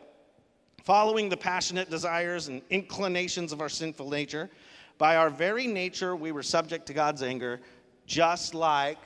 following 0.83 1.29
the 1.29 1.37
passionate 1.37 1.89
desires 1.89 2.47
and 2.47 2.61
inclinations 2.69 3.51
of 3.51 3.59
our 3.59 3.69
sinful 3.69 4.11
nature. 4.11 4.51
By 4.99 5.15
our 5.15 5.31
very 5.31 5.65
nature, 5.65 6.15
we 6.15 6.31
were 6.31 6.43
subject 6.43 6.85
to 6.87 6.93
God's 6.93 7.23
anger, 7.23 7.59
just 8.05 8.53
like 8.53 8.99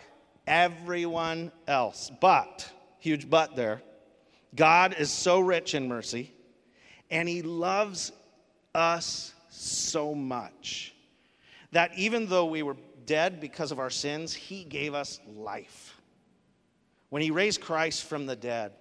everyone 0.45 1.53
else. 1.69 2.11
But, 2.19 2.69
huge 2.99 3.29
but 3.29 3.55
there, 3.55 3.81
God 4.55 4.95
is 4.99 5.09
so 5.09 5.39
rich 5.39 5.73
in 5.73 5.87
mercy 5.87 6.33
and 7.11 7.29
he 7.29 7.41
loves 7.41 8.11
us 8.73 9.33
so 9.49 10.15
much 10.15 10.95
that 11.73 11.91
even 11.97 12.25
though 12.27 12.45
we 12.45 12.63
were 12.63 12.77
dead 13.05 13.39
because 13.39 13.71
of 13.71 13.79
our 13.79 13.89
sins, 13.89 14.33
he 14.33 14.63
gave 14.63 14.93
us 14.93 15.19
life. 15.35 16.01
When 17.09 17.21
he 17.21 17.29
raised 17.29 17.61
Christ 17.61 18.05
from 18.05 18.25
the 18.25 18.35
dead, 18.35 18.71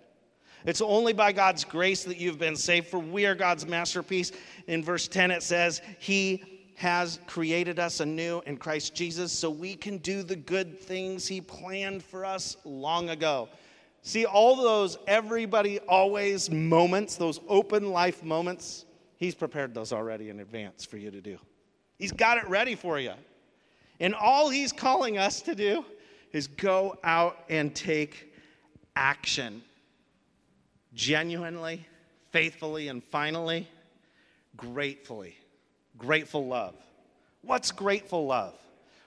it's 0.64 0.81
only 0.81 1.12
by 1.12 1.33
God's 1.33 1.64
grace 1.64 2.05
that 2.05 2.19
you've 2.19 2.38
been 2.38 2.57
saved, 2.57 2.87
for 2.87 2.99
we 2.99 3.27
are 3.27 3.35
God's 3.35 3.66
masterpiece. 3.66 4.31
In 4.66 4.85
verse 4.85 5.09
10, 5.09 5.31
it 5.31 5.43
says, 5.43 5.81
He 5.99 6.73
has 6.77 7.19
created 7.27 7.79
us 7.79 8.01
anew 8.01 8.43
in 8.47 8.57
Christ 8.57 8.95
Jesus 8.95 9.33
so 9.33 9.51
we 9.51 9.75
can 9.75 9.99
do 9.99 10.23
the 10.23 10.37
good 10.37 10.79
things 10.79 11.27
He 11.27 11.40
planned 11.40 12.05
for 12.05 12.25
us 12.25 12.57
long 12.64 13.11
ago. 13.11 13.49
See, 14.02 14.24
all 14.24 14.56
those 14.56 14.98
everybody 15.06 15.78
always 15.80 16.50
moments, 16.50 17.16
those 17.16 17.40
open 17.48 17.90
life 17.90 18.22
moments, 18.22 18.84
He's 19.16 19.34
prepared 19.34 19.74
those 19.74 19.92
already 19.92 20.30
in 20.30 20.40
advance 20.40 20.86
for 20.86 20.96
you 20.96 21.10
to 21.10 21.20
do. 21.20 21.38
He's 21.98 22.12
got 22.12 22.38
it 22.38 22.48
ready 22.48 22.74
for 22.74 22.98
you. 22.98 23.12
And 24.00 24.14
all 24.14 24.48
He's 24.48 24.72
calling 24.72 25.18
us 25.18 25.42
to 25.42 25.54
do 25.54 25.84
is 26.32 26.46
go 26.46 26.96
out 27.04 27.44
and 27.50 27.74
take 27.74 28.32
action 28.96 29.62
genuinely, 30.94 31.86
faithfully, 32.30 32.88
and 32.88 33.04
finally, 33.04 33.68
gratefully. 34.56 35.36
Grateful 35.98 36.46
love. 36.46 36.74
What's 37.42 37.70
grateful 37.72 38.26
love? 38.26 38.54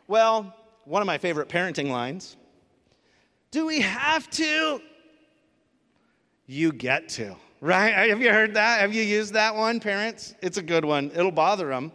Well, 0.08 0.56
one 0.86 1.01
of 1.01 1.08
my 1.08 1.17
favorite 1.17 1.49
parenting 1.49 1.89
lines 1.89 2.36
do 3.54 3.68
we 3.68 3.82
have 3.82 4.30
to? 4.32 4.82
You 6.48 6.74
get 6.74 7.08
to, 7.10 7.36
right? 7.62 8.10
Have 8.10 8.20
you 8.20 8.32
heard 8.32 8.56
that? 8.56 8.82
Have 8.82 8.94
you 8.96 9.04
used 9.04 9.34
that 9.34 9.56
one, 9.56 9.80
parents? 9.80 10.34
It's 10.42 10.58
a 10.58 10.62
good 10.62 10.84
one. 10.84 11.12
It'll 11.16 11.32
bother 11.32 11.68
them. 11.68 11.92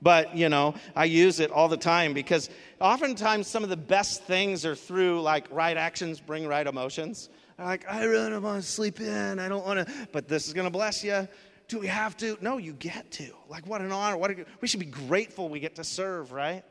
But, 0.00 0.34
you 0.34 0.48
know, 0.48 0.74
I 0.96 1.04
use 1.04 1.38
it 1.38 1.50
all 1.50 1.68
the 1.68 1.76
time 1.76 2.14
because 2.14 2.48
oftentimes 2.80 3.46
some 3.46 3.62
of 3.62 3.68
the 3.68 3.76
best 3.76 4.24
things 4.24 4.64
are 4.64 4.74
through 4.74 5.20
like 5.20 5.46
right 5.50 5.76
actions 5.76 6.18
bring 6.18 6.46
right 6.46 6.66
emotions. 6.66 7.28
Like, 7.58 7.84
I 7.88 8.04
really 8.04 8.30
don't 8.30 8.42
want 8.42 8.62
to 8.62 8.68
sleep 8.68 8.98
in. 8.98 9.38
I 9.38 9.48
don't 9.48 9.66
want 9.66 9.86
to, 9.86 9.94
but 10.12 10.28
this 10.28 10.46
is 10.46 10.54
going 10.54 10.66
to 10.66 10.70
bless 10.70 11.04
you. 11.04 11.28
Do 11.68 11.78
we 11.78 11.88
have 11.88 12.16
to? 12.18 12.38
No, 12.40 12.56
you 12.56 12.72
get 12.72 13.10
to. 13.12 13.30
Like, 13.50 13.66
what 13.66 13.82
an 13.82 13.92
honor. 13.92 14.16
What 14.16 14.30
a, 14.30 14.46
we 14.62 14.68
should 14.68 14.80
be 14.80 14.86
grateful 14.86 15.50
we 15.50 15.60
get 15.60 15.76
to 15.76 15.84
serve, 15.84 16.32
right? 16.32 16.64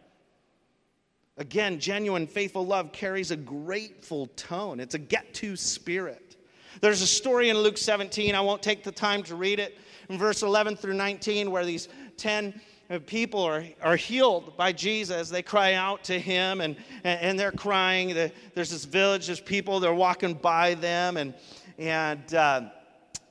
Again, 1.38 1.80
genuine, 1.80 2.28
faithful 2.28 2.65
love 2.65 2.93
carries 2.93 3.32
a 3.32 3.36
grateful 3.36 4.28
tone. 4.38 4.80
It's 4.80 4.95
a 4.95 5.00
get 5.00 5.34
to 5.36 5.58
spirit. 5.58 6.38
There's 6.80 7.02
a 7.02 7.08
story 7.08 7.50
in 7.50 7.58
Luke 7.58 7.78
17. 7.78 8.34
I 8.34 8.41
won't 8.41 8.63
take 8.63 8.84
the 8.84 8.91
time 8.91 9.21
to 9.24 9.36
read 9.36 9.60
it. 9.60 9.78
In 10.08 10.17
verse 10.17 10.43
11 10.43 10.78
through 10.78 10.93
19, 10.93 11.52
where 11.52 11.65
these 11.65 11.89
10 12.17 12.62
people 13.06 13.41
are, 13.41 13.65
are 13.82 13.95
healed 13.95 14.56
by 14.56 14.71
Jesus. 14.71 15.30
They 15.30 15.41
cry 15.41 15.74
out 15.74 16.04
to 16.06 16.19
him 16.19 16.62
and, 16.62 16.78
and 17.04 17.38
they're 17.38 17.52
crying. 17.52 18.13
There's 18.13 18.69
this 18.69 18.86
village, 18.86 19.28
there's 19.28 19.41
people, 19.41 19.80
they're 19.80 19.93
walking 19.93 20.36
by 20.36 20.76
them, 20.76 21.17
and, 21.17 21.34
and 21.78 22.34
uh, 22.34 22.62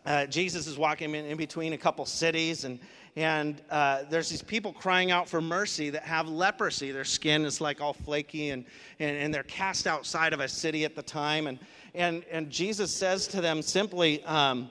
uh, 0.04 0.26
Jesus 0.26 0.66
is 0.66 0.76
walking 0.76 1.14
in, 1.14 1.24
in 1.24 1.36
between 1.36 1.72
a 1.72 1.78
couple 1.78 2.04
cities, 2.04 2.64
and, 2.64 2.78
and 3.16 3.62
uh, 3.70 4.02
there's 4.10 4.28
these 4.28 4.42
people 4.42 4.72
crying 4.72 5.12
out 5.12 5.28
for 5.28 5.40
mercy 5.40 5.90
that 5.90 6.02
have 6.02 6.28
leprosy. 6.28 6.90
Their 6.90 7.04
skin 7.04 7.44
is 7.44 7.60
like 7.60 7.80
all 7.80 7.92
flaky, 7.92 8.50
and, 8.50 8.64
and, 8.98 9.16
and 9.16 9.32
they're 9.32 9.44
cast 9.44 9.86
outside 9.86 10.32
of 10.32 10.40
a 10.40 10.48
city 10.48 10.84
at 10.84 10.96
the 10.96 11.02
time. 11.02 11.46
And, 11.46 11.60
and, 11.94 12.24
and 12.30 12.50
Jesus 12.50 12.92
says 12.92 13.28
to 13.28 13.40
them 13.40 13.62
simply, 13.62 14.24
um, 14.24 14.68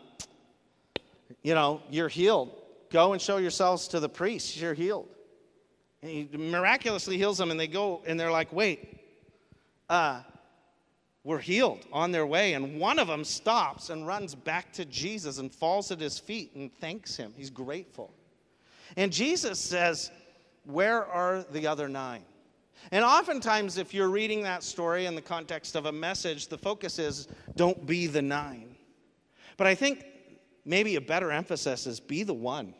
You 1.42 1.54
know, 1.54 1.82
you're 1.90 2.10
healed. 2.10 2.52
Go 2.90 3.14
and 3.14 3.22
show 3.22 3.38
yourselves 3.38 3.88
to 3.90 4.02
the 4.02 4.10
priests. 4.10 4.58
You're 4.58 4.74
healed. 4.74 5.08
And 6.02 6.12
he 6.12 6.30
miraculously 6.38 7.18
heals 7.18 7.38
them, 7.38 7.50
and 7.50 7.58
they 7.58 7.68
go 7.68 8.02
and 8.06 8.20
they're 8.20 8.32
like, 8.32 8.52
Wait, 8.52 9.00
uh, 9.90 10.22
we're 11.24 11.40
healed 11.40 11.80
on 11.94 12.12
their 12.12 12.28
way. 12.28 12.56
And 12.56 12.78
one 12.78 13.00
of 13.00 13.08
them 13.08 13.24
stops 13.24 13.90
and 13.90 14.06
runs 14.06 14.36
back 14.36 14.74
to 14.74 14.84
Jesus 14.84 15.38
and 15.38 15.50
falls 15.50 15.92
at 15.92 16.02
his 16.02 16.20
feet 16.20 16.54
and 16.56 16.70
thanks 16.82 17.16
him. 17.16 17.34
He's 17.38 17.50
grateful. 17.50 18.14
And 18.96 19.12
Jesus 19.12 19.60
says, 19.60 20.12
Where 20.66 21.06
are 21.06 21.44
the 21.52 21.68
other 21.68 21.88
nine? 21.88 22.24
And 22.92 23.06
oftentimes, 23.06 23.78
if 23.78 23.94
you're 23.94 24.10
reading 24.10 24.44
that 24.44 24.64
story 24.64 25.06
in 25.06 25.16
the 25.16 25.22
context 25.22 25.76
of 25.76 25.86
a 25.86 25.92
message, 25.92 26.48
the 26.48 26.58
focus 26.58 27.00
is 27.00 27.28
don't 27.56 27.86
be 27.86 28.08
the 28.08 28.22
nine. 28.22 28.76
But 29.58 29.68
I 29.68 29.76
think 29.76 30.06
maybe 30.66 30.96
a 30.96 31.02
better 31.02 31.32
emphasis 31.32 31.88
is 31.88 32.00
be 32.00 32.24
the 32.24 32.34
one. 32.34 32.74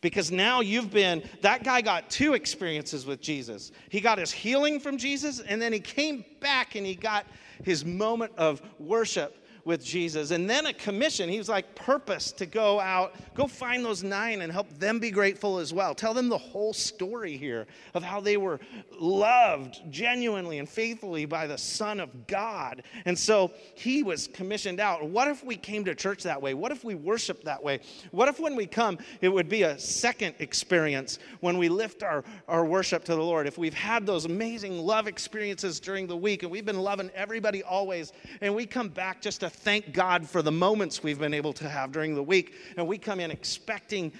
Because 0.00 0.30
now 0.30 0.60
you've 0.60 0.92
been, 0.92 1.28
that 1.42 1.64
guy 1.64 1.80
got 1.80 2.08
two 2.08 2.34
experiences 2.34 3.04
with 3.04 3.20
Jesus. 3.20 3.72
He 3.88 4.00
got 4.00 4.18
his 4.18 4.30
healing 4.30 4.78
from 4.78 4.96
Jesus, 4.96 5.40
and 5.40 5.60
then 5.60 5.72
he 5.72 5.80
came 5.80 6.24
back 6.40 6.76
and 6.76 6.86
he 6.86 6.94
got 6.94 7.26
his 7.64 7.84
moment 7.84 8.32
of 8.36 8.62
worship 8.78 9.44
with 9.68 9.84
Jesus. 9.84 10.30
And 10.30 10.48
then 10.48 10.64
a 10.64 10.72
commission. 10.72 11.28
He 11.28 11.36
was 11.36 11.50
like, 11.50 11.74
purpose 11.74 12.32
to 12.32 12.46
go 12.46 12.80
out, 12.80 13.14
go 13.34 13.46
find 13.46 13.84
those 13.84 14.02
nine 14.02 14.40
and 14.40 14.50
help 14.50 14.66
them 14.78 14.98
be 14.98 15.10
grateful 15.10 15.58
as 15.58 15.74
well. 15.74 15.94
Tell 15.94 16.14
them 16.14 16.30
the 16.30 16.38
whole 16.38 16.72
story 16.72 17.36
here 17.36 17.66
of 17.92 18.02
how 18.02 18.18
they 18.20 18.38
were 18.38 18.60
loved 18.98 19.80
genuinely 19.90 20.58
and 20.58 20.66
faithfully 20.66 21.26
by 21.26 21.46
the 21.46 21.58
Son 21.58 22.00
of 22.00 22.26
God. 22.26 22.82
And 23.04 23.16
so 23.16 23.52
he 23.74 24.02
was 24.02 24.26
commissioned 24.28 24.80
out. 24.80 25.06
What 25.06 25.28
if 25.28 25.44
we 25.44 25.54
came 25.54 25.84
to 25.84 25.94
church 25.94 26.22
that 26.22 26.40
way? 26.40 26.54
What 26.54 26.72
if 26.72 26.82
we 26.82 26.94
worshiped 26.94 27.44
that 27.44 27.62
way? 27.62 27.80
What 28.10 28.28
if 28.28 28.40
when 28.40 28.56
we 28.56 28.66
come, 28.66 28.96
it 29.20 29.28
would 29.28 29.50
be 29.50 29.64
a 29.64 29.78
second 29.78 30.34
experience 30.38 31.18
when 31.40 31.58
we 31.58 31.68
lift 31.68 32.02
our, 32.02 32.24
our 32.48 32.64
worship 32.64 33.04
to 33.04 33.14
the 33.14 33.22
Lord? 33.22 33.46
If 33.46 33.58
we've 33.58 33.74
had 33.74 34.06
those 34.06 34.24
amazing 34.24 34.78
love 34.78 35.06
experiences 35.06 35.78
during 35.78 36.06
the 36.06 36.16
week 36.16 36.42
and 36.42 36.50
we've 36.50 36.64
been 36.64 36.80
loving 36.80 37.10
everybody 37.14 37.62
always, 37.62 38.14
and 38.40 38.54
we 38.54 38.64
come 38.64 38.88
back 38.88 39.20
just 39.20 39.40
to 39.40 39.50
thank 39.58 39.92
God 39.92 40.28
for 40.28 40.42
the 40.42 40.52
moments 40.52 41.02
we've 41.02 41.18
been 41.18 41.34
able 41.34 41.52
to 41.54 41.68
have 41.68 41.92
during 41.92 42.14
the 42.14 42.22
week. 42.22 42.54
And 42.76 42.86
we 42.86 42.98
come 42.98 43.20
in 43.20 43.30
expecting 43.30 44.12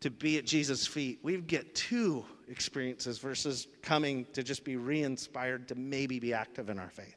to 0.00 0.10
be 0.10 0.38
at 0.38 0.44
Jesus' 0.44 0.86
feet. 0.86 1.20
We 1.22 1.36
get 1.38 1.74
two 1.74 2.24
experiences 2.48 3.18
versus 3.18 3.68
coming 3.82 4.26
to 4.32 4.42
just 4.42 4.64
be 4.64 4.76
re 4.76 5.02
inspired 5.02 5.68
to 5.68 5.74
maybe 5.74 6.18
be 6.18 6.34
active 6.34 6.68
in 6.68 6.78
our 6.78 6.90
faith. 6.90 7.16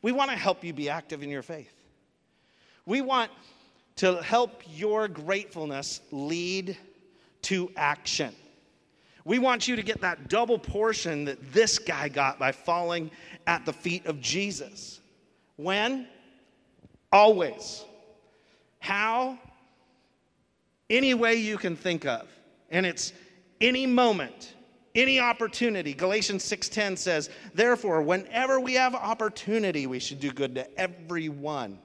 We 0.00 0.12
want 0.12 0.30
to 0.30 0.36
help 0.36 0.64
you 0.64 0.72
be 0.72 0.88
active 0.88 1.22
in 1.22 1.28
your 1.28 1.42
faith. 1.42 1.74
We 2.86 3.00
want 3.00 3.30
to 3.96 4.22
help 4.22 4.62
your 4.74 5.06
gratefulness 5.06 6.00
lead 6.10 6.76
to 7.42 7.70
action. 7.76 8.34
We 9.24 9.38
want 9.38 9.68
you 9.68 9.76
to 9.76 9.82
get 9.82 10.00
that 10.00 10.28
double 10.28 10.58
portion 10.58 11.26
that 11.26 11.52
this 11.52 11.78
guy 11.78 12.08
got 12.08 12.38
by 12.38 12.52
falling 12.52 13.10
at 13.46 13.64
the 13.64 13.72
feet 13.72 14.06
of 14.06 14.20
Jesus. 14.20 15.00
When? 15.56 16.08
Always. 17.12 17.84
How? 18.78 19.38
Any 20.88 21.14
way 21.14 21.36
you 21.36 21.58
can 21.58 21.76
think 21.76 22.06
of. 22.06 22.28
And 22.70 22.86
it's 22.86 23.12
any 23.60 23.86
moment, 23.86 24.54
any 24.94 25.20
opportunity. 25.20 25.94
Galatians 25.94 26.42
6:10 26.42 26.96
says, 26.96 27.30
"Therefore, 27.54 28.02
whenever 28.02 28.58
we 28.58 28.74
have 28.74 28.94
opportunity, 28.94 29.86
we 29.86 30.00
should 30.00 30.20
do 30.20 30.32
good 30.32 30.54
to 30.54 30.78
everyone." 30.78 31.78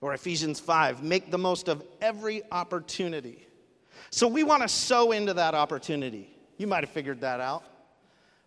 Or 0.00 0.12
Ephesians 0.12 0.60
5, 0.60 1.02
make 1.02 1.30
the 1.30 1.38
most 1.38 1.68
of 1.68 1.82
every 2.00 2.42
opportunity. 2.52 3.46
So 4.10 4.28
we 4.28 4.42
want 4.42 4.62
to 4.62 4.68
sow 4.68 5.12
into 5.12 5.32
that 5.34 5.54
opportunity. 5.54 6.36
You 6.58 6.66
might 6.66 6.84
have 6.84 6.92
figured 6.92 7.22
that 7.22 7.40
out. 7.40 7.64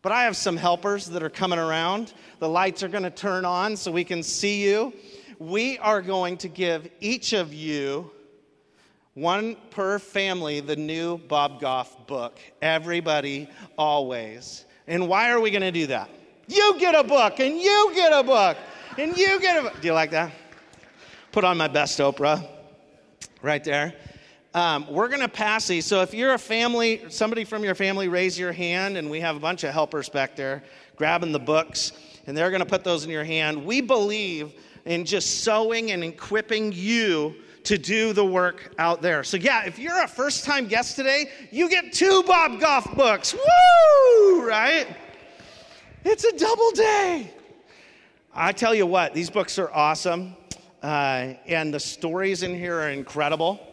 But 0.02 0.12
I 0.12 0.24
have 0.24 0.38
some 0.38 0.58
helpers 0.58 1.08
that 1.08 1.24
are 1.24 1.30
coming 1.30 1.60
around. 1.60 2.14
The 2.40 2.48
lights 2.48 2.84
are 2.84 2.88
going 2.88 3.04
to 3.04 3.10
turn 3.10 3.46
on 3.46 3.76
so 3.76 3.92
we 3.92 4.04
can 4.04 4.24
see 4.24 4.64
you. 4.64 4.94
We 5.40 5.78
are 5.80 6.02
going 6.02 6.38
to 6.38 6.48
give 6.48 6.90
each 7.00 7.34
of 7.34 7.54
you 7.54 8.12
one 9.14 9.58
per 9.72 9.98
family 9.98 10.60
the 10.60 10.76
new 10.76 11.18
Bob 11.18 11.60
Goff 11.60 12.06
book. 12.06 12.40
Everybody, 12.62 13.50
always. 13.78 14.66
And 14.88 15.08
why 15.08 15.32
are 15.32 15.40
we 15.40 15.50
going 15.50 15.62
to 15.64 15.72
do 15.72 15.88
that? 15.88 16.10
You 16.48 16.78
get 16.80 16.96
a 16.96 17.04
book, 17.04 17.40
and 17.40 17.58
you 17.58 17.92
get 17.94 18.14
a 18.14 18.24
book, 18.24 18.58
and 18.98 19.18
you 19.18 19.40
get 19.42 19.58
a 19.58 19.64
book. 19.64 19.82
Do 19.82 19.88
you 19.88 19.94
like 19.94 20.12
that? 20.12 20.32
Put 21.32 21.44
on 21.44 21.58
my 21.58 21.68
best 21.68 22.00
Oprah. 22.00 22.48
right 23.42 23.64
there. 23.64 23.94
Um, 24.58 24.88
we're 24.90 25.08
going 25.08 25.22
to 25.22 25.28
pass 25.28 25.68
these. 25.68 25.86
So 25.86 26.02
if 26.02 26.16
you're 26.16 26.34
a 26.34 26.40
family, 26.40 27.04
somebody 27.10 27.44
from 27.44 27.64
your 27.64 27.76
family, 27.76 28.08
raise 28.08 28.40
your 28.40 28.52
hand, 28.52 28.98
and 28.98 29.08
we 29.08 29.20
have 29.20 29.36
a 29.36 29.40
bunch 29.40 29.64
of 29.64 29.72
helpers 29.72 30.10
back 30.10 30.36
there 30.36 30.64
grabbing 30.96 31.32
the 31.32 31.38
books, 31.38 31.92
and 32.26 32.36
they're 32.36 32.50
going 32.50 32.64
to 32.64 32.66
put 32.66 32.84
those 32.84 33.04
in 33.04 33.12
your 33.12 33.24
hand. 33.24 33.64
We 33.64 33.82
believe 33.82 34.54
in 34.86 35.06
just 35.06 35.44
sowing 35.44 35.92
and 35.92 36.04
equipping 36.04 36.72
you 36.74 37.36
to 37.66 37.78
do 37.78 38.14
the 38.14 38.26
work 38.26 38.74
out 38.80 39.04
there. 39.04 39.24
So, 39.24 39.38
yeah, 39.38 39.68
if 39.68 39.78
you're 39.78 40.04
a 40.04 40.08
first 40.08 40.44
time 40.44 40.68
guest 40.68 40.96
today, 40.96 41.30
you 41.52 41.70
get 41.70 41.94
two 41.94 42.24
Bob 42.26 42.60
Goff 42.60 42.96
books. 42.96 43.36
Woo! 43.36 44.44
Right? 44.44 44.88
It's 46.04 46.24
a 46.24 46.36
double 46.36 46.72
day. 46.72 47.32
I 48.34 48.54
tell 48.54 48.74
you 48.74 48.88
what, 48.88 49.14
these 49.14 49.30
books 49.30 49.60
are 49.60 49.72
awesome, 49.72 50.36
uh, 50.82 51.36
and 51.46 51.72
the 51.72 51.80
stories 51.80 52.42
in 52.42 52.56
here 52.56 52.80
are 52.80 52.90
incredible. 52.90 53.67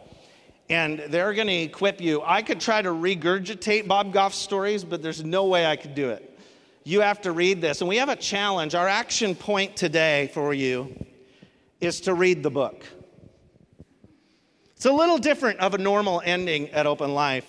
And 0.69 0.99
they're 1.09 1.33
going 1.33 1.47
to 1.47 1.53
equip 1.53 2.01
you. 2.01 2.23
I 2.25 2.41
could 2.41 2.59
try 2.59 2.81
to 2.81 2.89
regurgitate 2.89 3.87
Bob 3.87 4.11
Goff's 4.11 4.37
stories, 4.37 4.83
but 4.83 5.03
there's 5.03 5.23
no 5.23 5.45
way 5.45 5.65
I 5.65 5.75
could 5.75 5.93
do 5.93 6.09
it. 6.09 6.39
You 6.83 7.01
have 7.01 7.21
to 7.21 7.31
read 7.31 7.61
this. 7.61 7.81
And 7.81 7.87
we 7.87 7.97
have 7.97 8.09
a 8.09 8.15
challenge. 8.15 8.75
Our 8.75 8.87
action 8.87 9.35
point 9.35 9.75
today 9.75 10.29
for 10.33 10.53
you 10.53 11.05
is 11.81 12.01
to 12.01 12.13
read 12.13 12.41
the 12.43 12.49
book. 12.49 12.83
It's 14.75 14.85
a 14.85 14.91
little 14.91 15.17
different 15.17 15.59
of 15.59 15.73
a 15.73 15.77
normal 15.77 16.21
ending 16.25 16.69
at 16.69 16.85
Open 16.85 17.13
Life. 17.13 17.47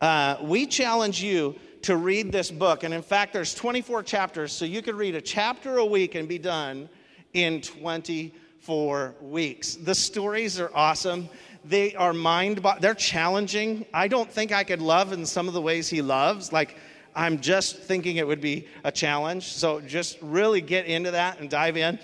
Uh, 0.00 0.36
we 0.42 0.66
challenge 0.66 1.22
you 1.22 1.54
to 1.82 1.96
read 1.96 2.32
this 2.32 2.50
book. 2.50 2.84
And 2.84 2.92
in 2.92 3.02
fact, 3.02 3.32
there's 3.32 3.54
24 3.54 4.02
chapters, 4.02 4.52
so 4.52 4.64
you 4.64 4.82
could 4.82 4.94
read 4.94 5.14
a 5.14 5.20
chapter 5.20 5.78
a 5.78 5.84
week 5.84 6.14
and 6.14 6.28
be 6.28 6.38
done 6.38 6.88
in 7.32 7.60
24 7.62 9.14
weeks. 9.20 9.76
The 9.76 9.94
stories 9.94 10.60
are 10.60 10.70
awesome. 10.74 11.28
They 11.64 11.94
are 11.94 12.12
mind, 12.12 12.66
they're 12.80 12.94
challenging. 12.94 13.84
I 13.92 14.08
don't 14.08 14.30
think 14.30 14.52
I 14.52 14.64
could 14.64 14.80
love 14.80 15.12
in 15.12 15.26
some 15.26 15.46
of 15.46 15.54
the 15.54 15.60
ways 15.60 15.88
he 15.88 16.00
loves. 16.00 16.52
Like, 16.52 16.76
I'm 17.14 17.40
just 17.40 17.78
thinking 17.78 18.16
it 18.16 18.26
would 18.26 18.40
be 18.40 18.66
a 18.84 18.92
challenge. 18.92 19.44
So 19.44 19.80
just 19.80 20.18
really 20.22 20.60
get 20.60 20.86
into 20.86 21.10
that 21.10 21.40
and 21.40 21.50
dive 21.50 21.76
in. 21.76 21.98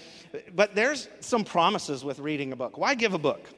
But 0.55 0.75
there's 0.75 1.09
some 1.21 1.45
promises 1.45 2.05
with 2.05 2.19
reading 2.19 2.53
a 2.53 2.57
book. 2.57 2.77
Why 2.77 2.95
give 2.95 3.15
a 3.15 3.19
book? 3.19 3.49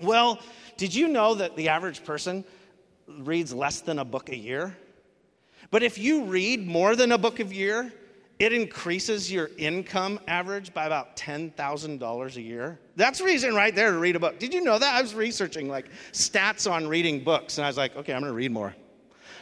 Well, 0.00 0.38
did 0.76 0.94
you 0.94 1.08
know 1.08 1.34
that 1.34 1.56
the 1.56 1.68
average 1.68 2.04
person 2.04 2.44
reads 3.06 3.52
less 3.52 3.80
than 3.80 3.98
a 3.98 4.04
book 4.04 4.28
a 4.28 4.36
year? 4.36 4.76
But 5.70 5.82
if 5.82 5.98
you 5.98 6.24
read 6.24 6.66
more 6.66 6.96
than 6.96 7.12
a 7.12 7.18
book 7.18 7.40
a 7.40 7.44
year, 7.44 7.92
it 8.38 8.52
increases 8.52 9.30
your 9.32 9.50
income 9.58 10.20
average 10.28 10.72
by 10.72 10.86
about 10.86 11.16
$10,000 11.16 12.36
a 12.36 12.40
year. 12.40 12.78
That's 12.94 13.20
reason 13.20 13.54
right 13.54 13.74
there 13.74 13.90
to 13.90 13.98
read 13.98 14.14
a 14.14 14.20
book. 14.20 14.38
Did 14.38 14.54
you 14.54 14.60
know 14.60 14.78
that? 14.78 14.94
I 14.94 15.02
was 15.02 15.14
researching 15.14 15.68
like 15.68 15.86
stats 16.12 16.70
on 16.70 16.86
reading 16.86 17.24
books, 17.24 17.58
and 17.58 17.64
I 17.64 17.68
was 17.68 17.76
like, 17.76 17.96
okay, 17.96 18.12
I'm 18.12 18.22
to 18.22 18.32
read 18.32 18.52
more. 18.52 18.74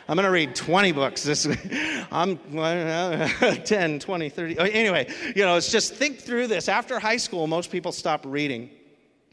I'm 0.09 0.16
to 0.16 0.30
read 0.30 0.54
20 0.54 0.92
books 0.92 1.24
this 1.24 1.46
week. 1.46 1.59
I'm 2.12 2.38
10, 3.64 3.98
20, 3.98 4.28
30. 4.28 4.59
Anyway, 4.59 5.12
you 5.35 5.44
know, 5.44 5.56
it's 5.56 5.70
just 5.70 5.94
think 5.94 6.20
through 6.20 6.46
this. 6.46 6.68
After 6.68 6.98
high 6.98 7.16
school, 7.16 7.46
most 7.46 7.70
people 7.70 7.92
stop 7.92 8.24
reading. 8.24 8.70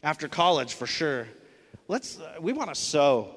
After 0.02 0.28
college, 0.28 0.74
for 0.74 0.86
sure. 0.86 1.28
Let's, 1.86 2.18
uh, 2.18 2.34
we 2.40 2.52
want 2.52 2.70
to 2.70 2.74
sow 2.74 3.36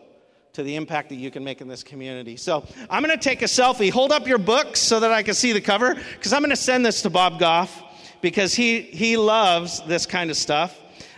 to 0.58 0.64
the 0.64 0.76
impact 0.76 1.10
that 1.10 1.18
you 1.18 1.30
can 1.30 1.44
make 1.44 1.62
in 1.62 1.68
this 1.68 1.84
community. 1.84 2.36
So 2.36 2.66
I'm 2.90 3.04
going 3.04 3.16
to 3.16 3.24
take 3.24 3.44
a 3.44 3.46
selfie. 3.46 3.92
Hold 3.92 4.12
up 4.12 4.28
your 4.28 4.40
books 4.40 4.80
so 4.80 5.00
that 5.00 5.12
I 5.12 5.22
can 5.22 5.36
see 5.36 5.54
the 5.54 5.62
cover, 5.62 5.94
because 5.94 6.34
I'm 6.34 6.42
going 6.42 6.50
to 6.50 6.56
send 6.56 6.84
this 6.84 7.04
to 7.04 7.12
Bob 7.12 7.40
Goff 7.40 7.84
because 8.22 8.56
he 8.56 8.82
he 8.82 9.18
loves 9.18 9.84
this 9.84 10.08
kind 10.08 10.32
of 10.32 10.36
stuff, 10.36 10.76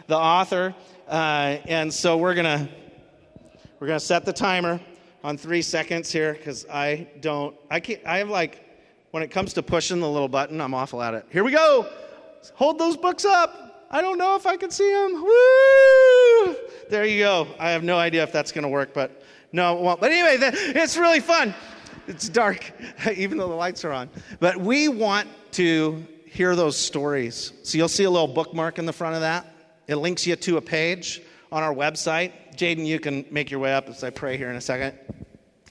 the 0.07 0.17
author. 0.17 0.75
Uh, 1.07 1.57
and 1.69 1.93
so 1.93 2.17
we're 2.17 2.33
gonna 2.33 2.67
we're 3.79 3.87
gonna 3.87 3.97
set 3.97 4.25
the 4.25 4.33
timer 4.33 4.81
on 5.23 5.37
three 5.37 5.61
seconds 5.61 6.11
here 6.11 6.33
because 6.33 6.65
I 6.69 7.07
don't 7.21 7.55
I 7.71 7.79
can't 7.79 8.01
I 8.05 8.17
have 8.17 8.29
like 8.29 8.61
when 9.11 9.23
it 9.23 9.31
comes 9.31 9.53
to 9.53 9.63
pushing 9.63 10.01
the 10.01 10.09
little 10.09 10.27
button 10.27 10.59
I'm 10.59 10.73
awful 10.73 11.01
at 11.01 11.13
it. 11.13 11.25
Here 11.31 11.45
we 11.45 11.53
go. 11.53 11.89
Hold 12.55 12.77
those 12.77 12.97
books 12.97 13.23
up. 13.23 13.87
I 13.89 14.01
don't 14.01 14.19
know 14.19 14.35
if 14.35 14.45
I 14.45 14.55
can 14.55 14.69
see 14.69 14.91
them. 14.91 15.23
Woo! 15.23 16.55
There 16.89 17.05
you 17.05 17.19
go. 17.19 17.47
I 17.57 17.71
have 17.71 17.83
no 17.83 17.97
idea 17.97 18.21
if 18.21 18.31
that's 18.31 18.51
going 18.51 18.63
to 18.63 18.69
work, 18.69 18.93
but 18.93 19.23
no, 19.51 19.77
it 19.77 19.81
won't. 19.81 19.99
But 19.99 20.11
anyway, 20.11 20.37
it's 20.41 20.97
really 20.97 21.19
fun. 21.19 21.53
It's 22.07 22.29
dark, 22.29 22.71
even 23.15 23.37
though 23.37 23.49
the 23.49 23.55
lights 23.55 23.85
are 23.85 23.91
on. 23.91 24.09
But 24.39 24.57
we 24.57 24.87
want 24.87 25.27
to 25.53 26.05
hear 26.25 26.55
those 26.55 26.77
stories. 26.77 27.53
So 27.63 27.77
you'll 27.77 27.87
see 27.87 28.03
a 28.03 28.09
little 28.09 28.27
bookmark 28.27 28.79
in 28.79 28.85
the 28.85 28.93
front 28.93 29.15
of 29.15 29.21
that. 29.21 29.53
It 29.87 29.95
links 29.95 30.27
you 30.27 30.35
to 30.35 30.57
a 30.57 30.61
page 30.61 31.21
on 31.51 31.63
our 31.63 31.73
website. 31.73 32.31
Jaden, 32.55 32.85
you 32.85 32.99
can 32.99 33.25
make 33.31 33.49
your 33.49 33.59
way 33.59 33.73
up 33.73 33.89
as 33.89 34.03
I 34.03 34.11
pray 34.11 34.37
here 34.37 34.49
in 34.49 34.55
a 34.55 34.61
second. 34.61 34.97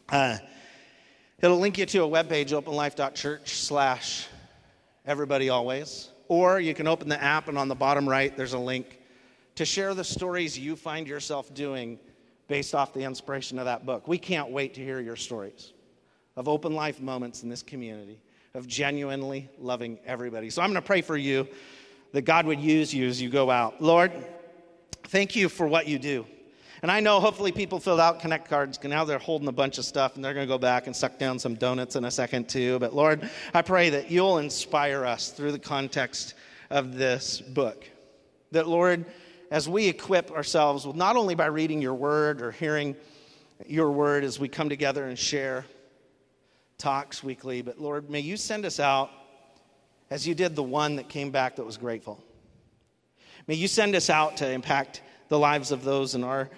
Uh, 0.09 0.38
it'll 1.41 1.59
link 1.59 1.79
you 1.79 1.87
to 1.87 2.03
a 2.05 2.09
webpage, 2.09 2.51
openlife.church 2.51 3.55
slash 3.55 4.27
everybody 5.07 5.49
always. 5.49 6.09
Or 6.27 6.61
you 6.61 6.75
can 6.75 6.87
open 6.87 7.09
the 7.09 7.23
app, 7.23 7.49
and 7.49 7.57
on 7.57 7.69
the 7.69 7.75
bottom 7.75 8.09
right, 8.09 8.37
there's 8.37 8.53
a 8.53 8.59
link 8.59 8.99
to 9.55 9.64
share 9.64 9.95
the 9.95 10.05
stories 10.05 10.59
you 10.59 10.77
find 10.77 11.07
yourself 11.07 11.53
doing 11.55 11.99
based 12.48 12.74
off 12.74 12.92
the 12.92 13.02
inspiration 13.02 13.58
of 13.58 13.66
that 13.66 13.87
book. 13.87 14.08
We 14.08 14.18
can't 14.18 14.50
wait 14.50 14.74
to 14.74 14.80
hear 14.82 15.00
your 15.00 15.16
stories 15.16 15.72
of 16.37 16.48
open 16.48 16.74
life 16.74 17.00
moments 17.00 17.42
in 17.42 17.48
this 17.48 17.62
community, 17.62 18.20
of 18.54 18.66
genuinely 18.66 19.48
loving 19.58 19.98
everybody. 20.06 20.50
So 20.50 20.62
I'm 20.62 20.70
going 20.70 20.82
to 20.82 20.87
pray 20.87 21.02
for 21.02 21.16
you 21.16 21.46
that 22.12 22.22
God 22.22 22.46
would 22.46 22.61
use 22.61 22.94
you 22.94 23.06
as 23.06 23.20
you 23.20 23.28
go 23.28 23.50
out. 23.50 23.82
Lord, 23.82 24.12
thank 25.04 25.37
you 25.37 25.48
for 25.48 25.66
what 25.66 25.87
you 25.87 25.98
do. 25.98 26.24
And 26.80 26.92
I 26.92 27.00
know 27.00 27.18
hopefully 27.18 27.50
people 27.50 27.80
filled 27.80 27.98
out 27.98 28.20
connect 28.20 28.48
cards. 28.48 28.78
Now 28.82 29.04
they're 29.04 29.18
holding 29.18 29.48
a 29.48 29.52
bunch 29.52 29.78
of 29.78 29.84
stuff 29.84 30.14
and 30.14 30.24
they're 30.24 30.32
going 30.32 30.46
to 30.46 30.52
go 30.52 30.58
back 30.58 30.87
and 30.87 30.94
suck 30.94 31.18
down 31.18 31.38
some 31.38 31.56
donuts 31.56 31.96
in 31.96 32.04
a 32.04 32.11
second 32.11 32.48
too. 32.48 32.78
But 32.78 32.94
Lord, 32.94 33.28
I 33.52 33.62
pray 33.62 33.90
that 33.90 34.11
you'll 34.11 34.38
inspire 34.38 35.04
us 35.04 35.30
through 35.30 35.52
the 35.52 35.58
context 35.58 36.34
of 36.70 36.96
this 36.96 37.40
book. 37.40 37.84
That, 38.52 38.68
Lord, 38.68 39.04
as 39.50 39.68
we 39.68 39.88
equip 39.88 40.30
ourselves, 40.30 40.87
not 40.87 41.16
only 41.16 41.34
by 41.34 41.46
reading 41.46 41.80
your 41.80 41.94
word 41.94 42.42
or 42.42 42.50
hearing 42.50 42.96
your 43.66 43.90
word 43.90 44.24
as 44.24 44.38
we 44.38 44.48
come 44.48 44.68
together 44.68 45.04
and 45.04 45.18
share 45.18 45.64
talks 46.76 47.24
weekly, 47.24 47.62
but 47.62 47.80
Lord, 47.80 48.08
may 48.08 48.20
you 48.20 48.37
send 48.37 48.64
us 48.64 48.78
out 48.78 49.11
as 50.11 50.26
you 50.26 50.34
did 50.34 50.54
the 50.54 50.62
one 50.62 50.96
that 50.96 51.08
came 51.08 51.30
back 51.30 51.56
that 51.56 51.64
was 51.64 51.76
grateful. 51.76 52.22
May 53.46 53.54
you 53.54 53.68
send 53.68 53.94
us 53.96 54.11
out 54.11 54.37
to 54.38 54.50
impact 54.50 55.02
the 55.28 55.38
lives 55.38 55.72
of 55.72 55.82
those 55.82 56.14
in 56.14 56.24
our 56.24 56.50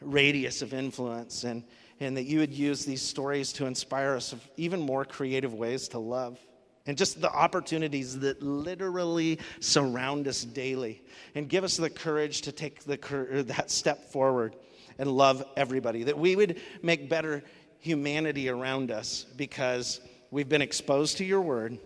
radius 0.00 0.62
of 0.62 0.72
influence, 0.72 1.44
and, 1.44 1.64
and 1.98 2.16
that 2.16 2.24
you 2.24 2.38
would 2.38 2.54
use 2.54 2.84
these 2.84 3.02
stories 3.02 3.52
to 3.54 3.66
inspire 3.66 4.14
us 4.14 4.32
of 4.32 4.46
even 4.56 4.80
more 4.80 5.04
creative 5.04 5.52
ways 5.52 5.88
to 5.88 5.98
love 5.98 6.38
and 6.86 6.96
just 6.96 7.20
the 7.20 7.30
opportunities 7.30 8.18
that 8.20 8.42
literally 8.42 9.38
surround 9.60 10.26
us 10.26 10.44
daily. 10.44 11.02
And 11.34 11.48
give 11.48 11.64
us 11.64 11.76
the 11.76 11.90
courage 11.90 12.42
to 12.42 12.52
take 12.52 12.84
the, 12.84 13.44
that 13.48 13.70
step 13.70 14.10
forward 14.10 14.56
and 14.98 15.10
love 15.10 15.44
everybody 15.56 16.04
that 16.04 16.18
we 16.18 16.36
would 16.36 16.60
make 16.82 17.08
better 17.08 17.42
humanity 17.78 18.48
around 18.48 18.90
us 18.90 19.24
because 19.36 20.00
we've 20.30 20.48
been 20.48 20.62
exposed 20.62 21.16
to 21.18 21.24
your 21.24 21.40
word 21.40 21.78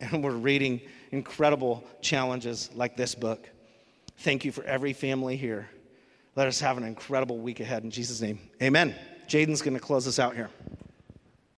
and 0.00 0.22
we're 0.22 0.30
reading 0.32 0.80
incredible 1.10 1.84
challenges 2.02 2.70
like 2.74 2.96
this 2.96 3.14
book. 3.14 3.48
Thank 4.18 4.44
you 4.44 4.52
for 4.52 4.62
every 4.64 4.92
family 4.92 5.36
here. 5.36 5.68
Let 6.36 6.46
us 6.46 6.60
have 6.60 6.76
an 6.76 6.84
incredible 6.84 7.38
week 7.38 7.60
ahead. 7.60 7.84
In 7.84 7.90
jesus 7.90 8.20
name 8.20 8.38
amen. 8.62 8.94
Jaden's 9.28 9.62
going 9.62 9.74
to 9.74 9.80
close 9.80 10.06
us 10.06 10.18
out 10.18 10.34
here 10.34 10.50